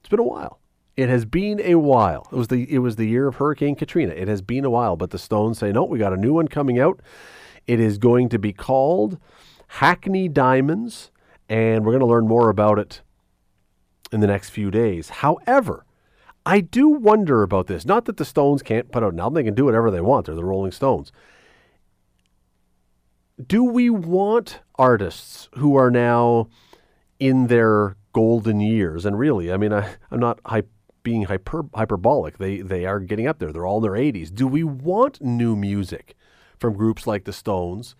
[0.00, 0.60] It's been a while.
[0.98, 2.28] It has been a while.
[2.30, 4.12] It was the it was the year of Hurricane Katrina.
[4.12, 6.48] It has been a while, but the Stones say no, we got a new one
[6.48, 7.00] coming out.
[7.66, 9.18] It is going to be called
[9.68, 11.10] Hackney Diamonds,
[11.48, 13.02] and we're going to learn more about it
[14.12, 15.08] in the next few days.
[15.08, 15.84] However,
[16.44, 17.84] I do wonder about this.
[17.84, 20.26] Not that the Stones can't put out an album; they can do whatever they want.
[20.26, 21.10] They're the Rolling Stones
[23.44, 26.48] do we want artists who are now
[27.18, 29.04] in their golden years?
[29.04, 30.62] And really, I mean, I, am not hy-
[31.02, 32.38] being hyper, hyperbolic.
[32.38, 33.52] They they are getting up there.
[33.52, 34.34] They're all in their 80s.
[34.34, 36.15] Do we want new music
[36.58, 37.94] from groups like the Stones,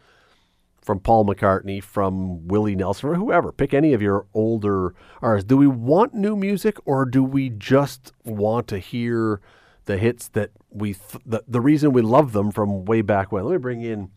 [0.80, 3.52] from Paul McCartney, from Willie Nelson, or whoever?
[3.52, 5.48] Pick any of your older artists.
[5.48, 9.40] Do we want new music, or do we just want to hear
[9.86, 13.44] the hits that we th- the, the reason we love them from way back when?
[13.44, 14.10] Let me bring in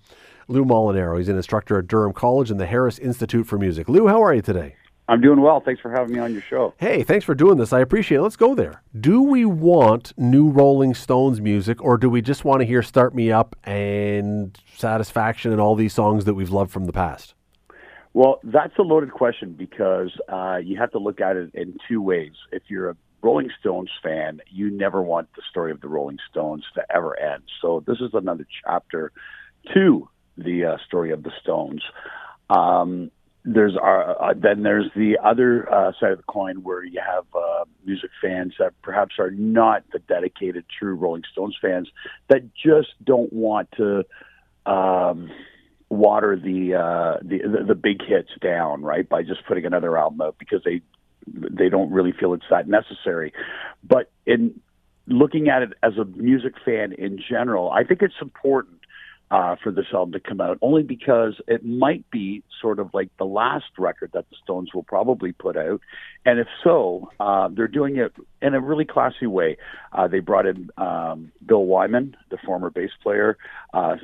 [0.47, 1.17] Lou Molinaro.
[1.17, 3.87] He's an instructor at Durham College and the Harris Institute for Music.
[3.87, 4.75] Lou, how are you today?
[5.09, 5.59] I'm doing well.
[5.59, 6.75] Thanks for having me on your show.
[6.77, 7.73] Hey, thanks for doing this.
[7.73, 8.21] I appreciate it.
[8.21, 8.83] Let's go there.
[8.99, 13.15] Do we want new Rolling Stones music, or do we just want to hear Start
[13.15, 17.33] Me Up and Satisfaction and all these songs that we've loved from the past?
[18.13, 22.03] Well, that's a loaded question because uh, you have to look at it in two
[22.03, 22.33] ways.
[22.51, 26.63] If you're a Rolling Stones fan, you never want the story of the Rolling Stones
[26.75, 27.43] to ever end.
[27.63, 29.11] So this is another chapter
[29.73, 30.07] to
[30.37, 31.81] the uh, story of the Stones.
[32.49, 33.11] Um,
[33.53, 37.25] there's uh, uh, then there's the other uh, side of the coin where you have
[37.33, 41.89] uh, music fans that perhaps are not the dedicated true Rolling Stones fans
[42.29, 44.05] that just don't want to
[44.65, 45.31] um,
[45.89, 50.21] water the, uh, the the the big hits down right by just putting another album
[50.21, 50.81] out because they
[51.25, 53.33] they don't really feel it's that necessary.
[53.83, 54.59] But in
[55.07, 58.78] looking at it as a music fan in general, I think it's important
[59.31, 63.09] uh, for this album to come out, only because it might be sort of like
[63.17, 65.81] the last record that the Stones will probably put out.
[66.25, 69.57] And if so, uh, they're doing it in a really classy way.
[69.93, 73.37] Uh, they brought in um, Bill Wyman, the former bass player.
[73.73, 73.97] Uh,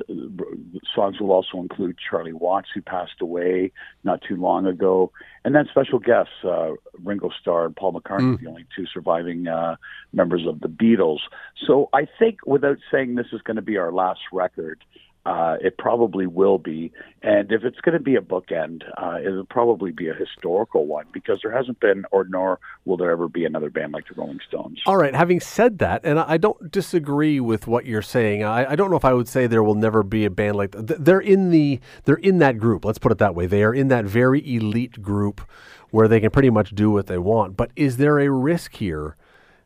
[0.94, 3.72] songs will also include Charlie Watts, who passed away
[4.04, 5.10] not too long ago.
[5.44, 6.70] And then special guests, uh,
[7.02, 8.40] Ringo Starr and Paul McCartney, mm.
[8.40, 9.76] the only two surviving uh,
[10.12, 11.20] members of the Beatles.
[11.66, 14.82] So I think, without saying this is going to be our last record,
[15.26, 16.92] uh, it probably will be.
[17.20, 21.06] And if it's going to be a bookend, uh, it'll probably be a historical one
[21.12, 24.38] because there hasn't been, or nor will there ever be another band like the Rolling
[24.46, 24.80] Stones.
[24.86, 25.12] All right.
[25.12, 28.44] Having said that, and I don't disagree with what you're saying.
[28.44, 30.70] I, I don't know if I would say there will never be a band like.
[30.78, 32.84] They're in the they're in that group.
[32.84, 33.46] Let's put it that way.
[33.46, 35.40] They are in that very elite group
[35.90, 37.56] where they can pretty much do what they want.
[37.56, 39.16] But is there a risk here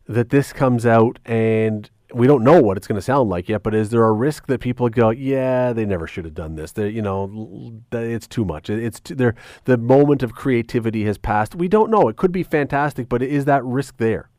[0.06, 3.62] that this comes out and we don't know what it's going to sound like yet,
[3.62, 6.72] but is there a risk that people go, yeah, they never should have done this?
[6.72, 8.70] They, you know, it's too much.
[8.70, 9.32] It's too.
[9.64, 11.54] The moment of creativity has passed.
[11.54, 12.08] We don't know.
[12.08, 14.30] It could be fantastic, but is that risk there?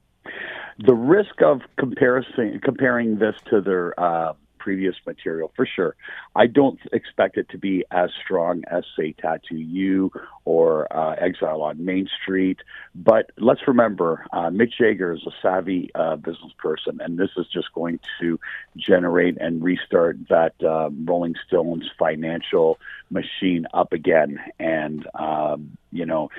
[0.79, 5.95] The risk of comparison, comparing this to their uh, previous material for sure.
[6.35, 10.11] I don't expect it to be as strong as say Tattoo You
[10.45, 12.59] or uh, Exile on Main Street.
[12.93, 17.47] But let's remember, uh, Mick Jagger is a savvy uh, business person, and this is
[17.51, 18.39] just going to
[18.77, 22.77] generate and restart that uh, Rolling Stones financial
[23.09, 24.39] machine up again.
[24.59, 26.29] And um, you know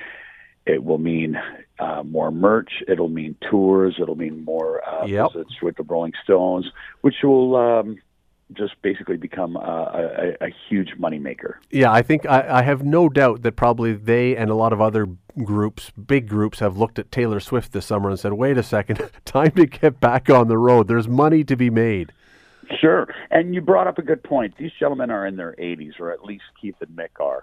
[0.65, 1.37] it will mean
[1.79, 2.71] uh, more merch.
[2.87, 3.97] It'll mean tours.
[4.01, 5.33] It'll mean more uh, yep.
[5.33, 6.71] visits with the Rolling Stones,
[7.01, 7.99] which will um,
[8.57, 11.55] just basically become a, a, a huge moneymaker.
[11.71, 14.81] Yeah, I think I, I, have no doubt that probably they and a lot of
[14.81, 15.07] other
[15.45, 19.11] groups, big groups, have looked at Taylor Swift this summer and said, "Wait a second,
[19.25, 20.89] time to get back on the road.
[20.89, 22.13] There's money to be made."
[22.81, 24.57] Sure, and you brought up a good point.
[24.57, 27.43] These gentlemen are in their 80s, or at least Keith and Mick are.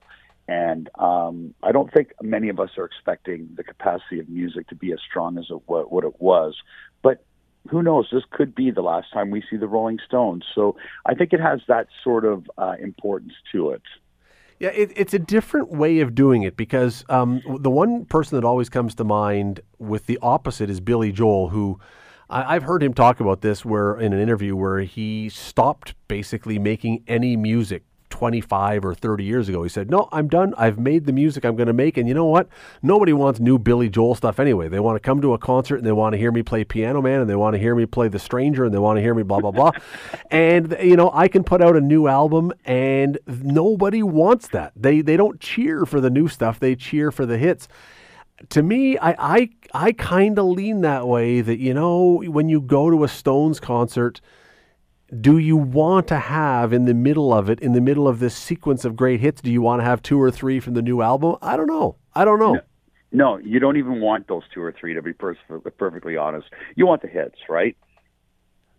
[0.49, 4.76] And um, I don't think many of us are expecting the capacity of music to
[4.76, 6.55] be as strong as it, what, what it was.
[7.03, 7.24] But
[7.70, 8.09] who knows?
[8.11, 10.43] This could be the last time we see the Rolling Stones.
[10.53, 13.82] So I think it has that sort of uh, importance to it.
[14.59, 18.45] Yeah, it, it's a different way of doing it because um, the one person that
[18.45, 21.80] always comes to mind with the opposite is Billy Joel, who
[22.30, 26.59] I, I've heard him talk about this where in an interview where he stopped basically
[26.59, 29.64] making any music 25 or 30 years ago.
[29.64, 30.53] He said, No, I'm done.
[30.57, 31.97] I've made the music I'm going to make.
[31.97, 32.47] And you know what?
[32.82, 34.68] Nobody wants new Billy Joel stuff anyway.
[34.68, 37.01] They want to come to a concert and they want to hear me play Piano
[37.01, 39.14] Man and they want to hear me play The Stranger and they want to hear
[39.14, 39.72] me blah, blah, blah.
[40.32, 44.74] and, you know, I can put out a new album and nobody wants that.
[44.76, 47.68] They, they don't cheer for the new stuff, they cheer for the hits
[48.51, 51.41] to me, I I, I kind of lean that way.
[51.41, 54.22] That you know, when you go to a Stones concert,
[55.18, 58.36] do you want to have in the middle of it, in the middle of this
[58.36, 61.01] sequence of great hits, do you want to have two or three from the new
[61.01, 61.36] album?
[61.41, 61.95] I don't know.
[62.14, 62.53] I don't know.
[62.53, 62.62] No,
[63.12, 64.93] no you don't even want those two or three.
[64.93, 65.36] To be per-
[65.78, 67.76] perfectly honest, you want the hits, right?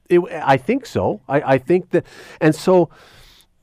[0.08, 1.20] It, I think so.
[1.28, 2.06] I, I think that,
[2.40, 2.90] and so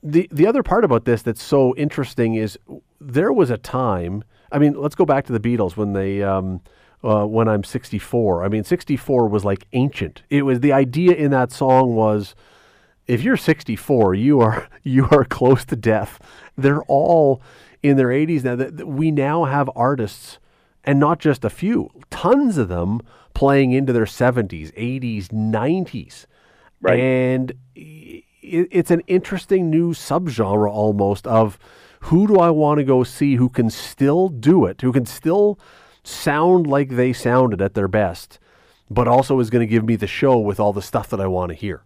[0.02, 2.58] the the other part about this that's so interesting is
[3.00, 4.24] there was a time.
[4.52, 6.22] I mean, let's go back to the Beatles when they.
[6.22, 6.60] Um,
[7.04, 8.42] uh, when I'm 64.
[8.42, 10.22] I mean, 64 was like ancient.
[10.30, 12.34] It was the idea in that song was
[13.08, 16.20] if you're 64, you are you are close to death.
[16.56, 17.42] They're all
[17.82, 18.84] in their 80s now.
[18.84, 20.38] We now have artists,
[20.84, 23.00] and not just a few, tons of them
[23.34, 26.26] playing into their 70s, 80s, 90s,
[26.80, 26.98] right.
[26.98, 31.58] and it's an interesting new subgenre almost of
[32.02, 35.58] who do I want to go see who can still do it, who can still
[36.02, 38.38] sound like they sounded at their best,
[38.90, 41.26] but also is going to give me the show with all the stuff that I
[41.26, 41.84] want to hear.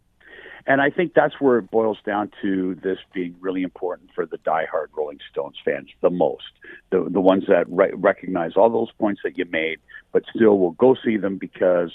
[0.67, 4.39] And I think that's where it boils down to this being really important for the
[4.39, 6.53] diehard Rolling Stones fans the most.
[6.91, 9.81] The the ones that re- recognize all those points that you made,
[10.13, 11.93] but still will go see them because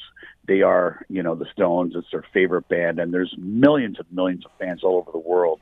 [0.48, 1.94] they are, you know, the Stones.
[1.96, 5.62] It's their favorite band, and there's millions and millions of fans all over the world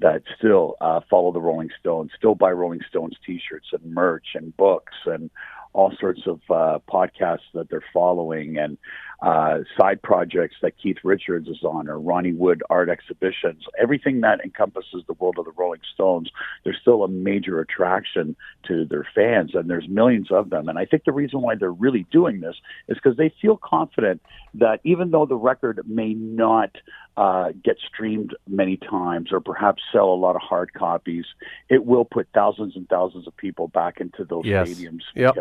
[0.00, 4.56] that still uh, follow the Rolling Stones, still buy Rolling Stones T-shirts and merch and
[4.56, 5.30] books and
[5.72, 8.78] all sorts of uh, podcasts that they're following and
[9.20, 14.40] uh, side projects that Keith Richards is on or Ronnie Wood art exhibitions, everything that
[14.44, 16.30] encompasses the world of the Rolling Stones,
[16.64, 18.36] they're still a major attraction
[18.68, 20.68] to their fans, and there's millions of them.
[20.68, 22.56] And I think the reason why they're really doing this
[22.86, 24.22] is because they feel confident
[24.54, 26.76] that even though the record may not
[27.16, 31.24] uh, get streamed many times or perhaps sell a lot of hard copies,
[31.68, 34.68] it will put thousands and thousands of people back into those yes.
[34.68, 35.34] stadiums yep.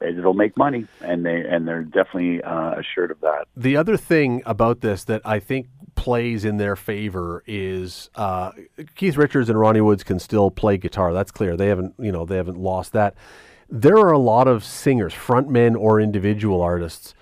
[0.00, 3.46] It'll make money, and they and they're definitely uh, assured of that.
[3.56, 8.52] The other thing about this that I think plays in their favor is uh,
[8.96, 11.12] Keith Richards and Ronnie Woods can still play guitar.
[11.12, 11.56] That's clear.
[11.56, 13.14] They haven't you know they haven't lost that.
[13.70, 17.14] There are a lot of singers, frontmen or individual artists,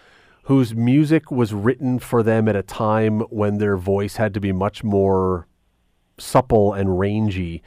[0.45, 4.53] whose music was written for them at a time when their voice had to be
[4.53, 5.47] much more
[6.19, 7.63] supple and rangy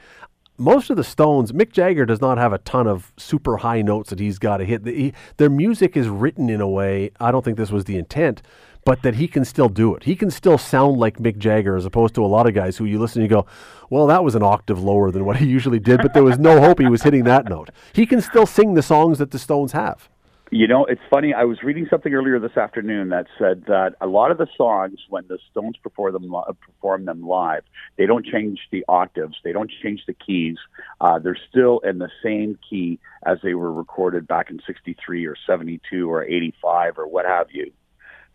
[0.58, 4.10] most of the Stones, Mick Jagger does not have a ton of super high notes
[4.10, 4.86] that he's got to hit.
[4.86, 8.42] He, their music is written in a way, I don't think this was the intent,
[8.84, 10.04] but that he can still do it.
[10.04, 12.84] He can still sound like Mick Jagger as opposed to a lot of guys who
[12.84, 13.46] you listen and you go,
[13.90, 16.60] well, that was an octave lower than what he usually did, but there was no
[16.60, 17.70] hope he was hitting that note.
[17.92, 20.08] He can still sing the songs that the Stones have.
[20.56, 21.34] You know, it's funny.
[21.34, 24.98] I was reading something earlier this afternoon that said that a lot of the songs,
[25.10, 26.34] when the Stones perform them
[26.64, 27.62] perform them live,
[27.98, 30.56] they don't change the octaves, they don't change the keys.
[30.98, 35.36] Uh, they're still in the same key as they were recorded back in '63 or
[35.46, 37.70] '72 or '85 or what have you.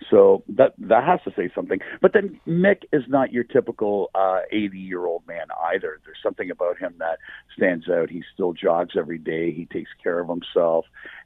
[0.10, 1.80] So that that has to say something.
[2.02, 4.10] But then Mick is not your typical
[4.52, 6.00] 80 uh, year old man either.
[6.06, 7.20] There's something about him that
[7.56, 8.10] stands out.
[8.10, 9.52] He still jogs every day.
[9.52, 10.86] He takes care of himself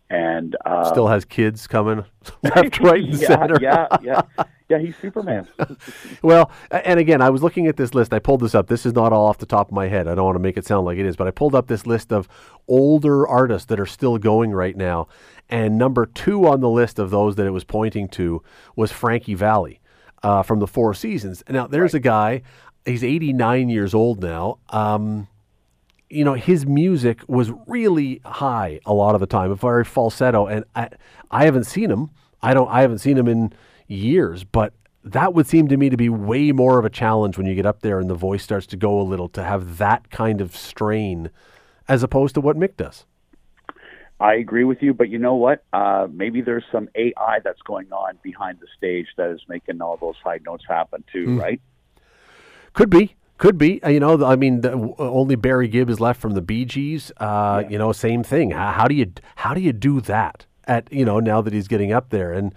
[0.09, 2.05] and uh, still has kids coming
[2.43, 3.57] left, right, and yeah, center.
[3.59, 4.21] yeah, yeah,
[4.69, 4.77] yeah.
[4.77, 5.47] He's Superman.
[6.21, 8.13] well, and again, I was looking at this list.
[8.13, 8.67] I pulled this up.
[8.67, 10.07] This is not all off the top of my head.
[10.07, 11.87] I don't want to make it sound like it is, but I pulled up this
[11.87, 12.27] list of
[12.67, 15.07] older artists that are still going right now.
[15.49, 18.41] And number two on the list of those that it was pointing to
[18.75, 19.79] was Frankie Valli
[20.23, 21.43] uh, from the Four Seasons.
[21.49, 21.99] Now, there's right.
[21.99, 22.41] a guy.
[22.85, 24.59] He's 89 years old now.
[24.69, 25.27] Um,
[26.09, 30.45] you know, his music was really high a lot of the time, a very falsetto.
[30.45, 30.89] And I,
[31.31, 32.11] I haven't seen him.
[32.41, 32.69] I don't.
[32.69, 33.53] I haven't seen him in
[33.87, 34.43] years.
[34.43, 37.55] But that would seem to me to be way more of a challenge when you
[37.55, 40.41] get up there and the voice starts to go a little to have that kind
[40.41, 41.29] of strain,
[41.87, 43.05] as opposed to what Mick does.
[44.19, 45.63] I agree with you, but you know what?
[45.73, 49.97] Uh, maybe there's some AI that's going on behind the stage that is making all
[49.97, 51.41] those high notes happen too, mm.
[51.41, 51.61] right?
[52.73, 53.15] Could be.
[53.38, 54.23] Could be, uh, you know.
[54.25, 57.11] I mean, the, only Barry Gibb is left from the Bee Gees.
[57.17, 57.69] Uh, yeah.
[57.69, 58.51] You know, same thing.
[58.51, 60.45] How, how, do you how do you do that?
[60.67, 62.53] at you know now that he's getting up there and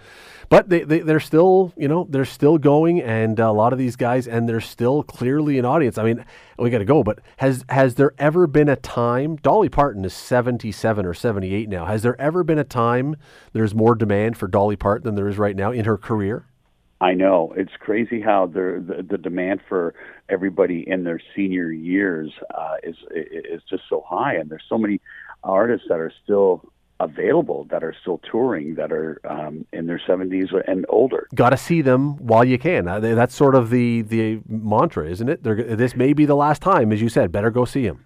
[0.49, 3.95] but they, they they're still you know they're still going and a lot of these
[3.95, 6.25] guys and they're still clearly an audience i mean
[6.57, 10.13] we got to go but has has there ever been a time dolly parton is
[10.13, 13.15] 77 or 78 now has there ever been a time
[13.53, 16.45] there's more demand for dolly parton than there is right now in her career
[17.01, 19.93] I know it's crazy how the the demand for
[20.29, 25.01] everybody in their senior years uh, is is just so high, and there's so many
[25.43, 26.63] artists that are still
[26.99, 31.27] available that are still touring that are um, in their 70s and older.
[31.33, 32.87] Got to see them while you can.
[32.87, 35.43] Uh, that's sort of the the mantra, isn't it?
[35.43, 37.31] They're, this may be the last time, as you said.
[37.31, 38.05] Better go see them.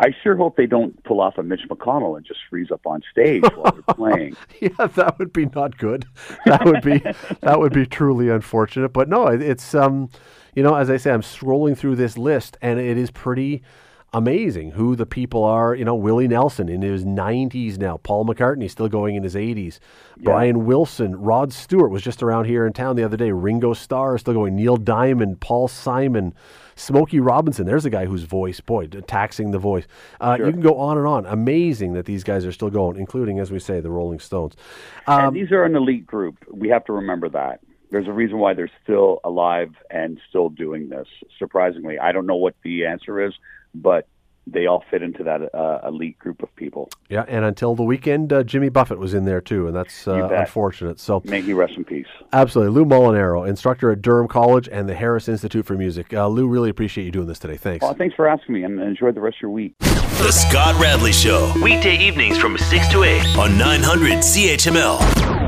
[0.00, 3.02] I sure hope they don't pull off a Mitch McConnell and just freeze up on
[3.10, 4.36] stage while they're playing.
[4.60, 6.06] yeah, that would be not good.
[6.46, 6.98] That would be
[7.40, 8.92] that would be truly unfortunate.
[8.92, 10.10] But no, it's um,
[10.54, 13.62] you know, as I say, I'm scrolling through this list and it is pretty
[14.12, 15.74] amazing who the people are.
[15.74, 17.98] You know, Willie Nelson in his 90s now.
[17.98, 19.78] Paul McCartney still going in his 80s.
[20.16, 20.24] Yeah.
[20.24, 23.30] Brian Wilson, Rod Stewart was just around here in town the other day.
[23.30, 24.56] Ringo Starr still going.
[24.56, 26.34] Neil Diamond, Paul Simon,
[26.74, 27.66] Smokey Robinson.
[27.66, 29.86] There's a guy whose voice, boy, taxing the voice.
[30.20, 30.46] Uh, sure.
[30.46, 31.26] You can go on and on.
[31.26, 34.54] Amazing that these guys are still going, including, as we say, the Rolling Stones.
[35.06, 36.36] Um, and these are an elite group.
[36.50, 40.88] We have to remember that there's a reason why they're still alive and still doing
[40.88, 41.06] this.
[41.38, 43.32] Surprisingly, I don't know what the answer is
[43.74, 44.06] but
[44.50, 46.88] they all fit into that uh, elite group of people.
[47.10, 50.26] Yeah, and until the weekend, uh, Jimmy Buffett was in there too, and that's uh,
[50.28, 50.98] unfortunate.
[50.98, 52.06] So may he rest in peace.
[52.32, 56.14] Absolutely, Lou Molinaro, instructor at Durham College and the Harris Institute for Music.
[56.14, 57.58] Uh, Lou, really appreciate you doing this today.
[57.58, 57.82] Thanks.
[57.82, 59.74] Well, thanks for asking me, and enjoy the rest of your week.
[59.80, 65.47] The Scott Radley Show, weekday evenings from six to eight on 900 CHML.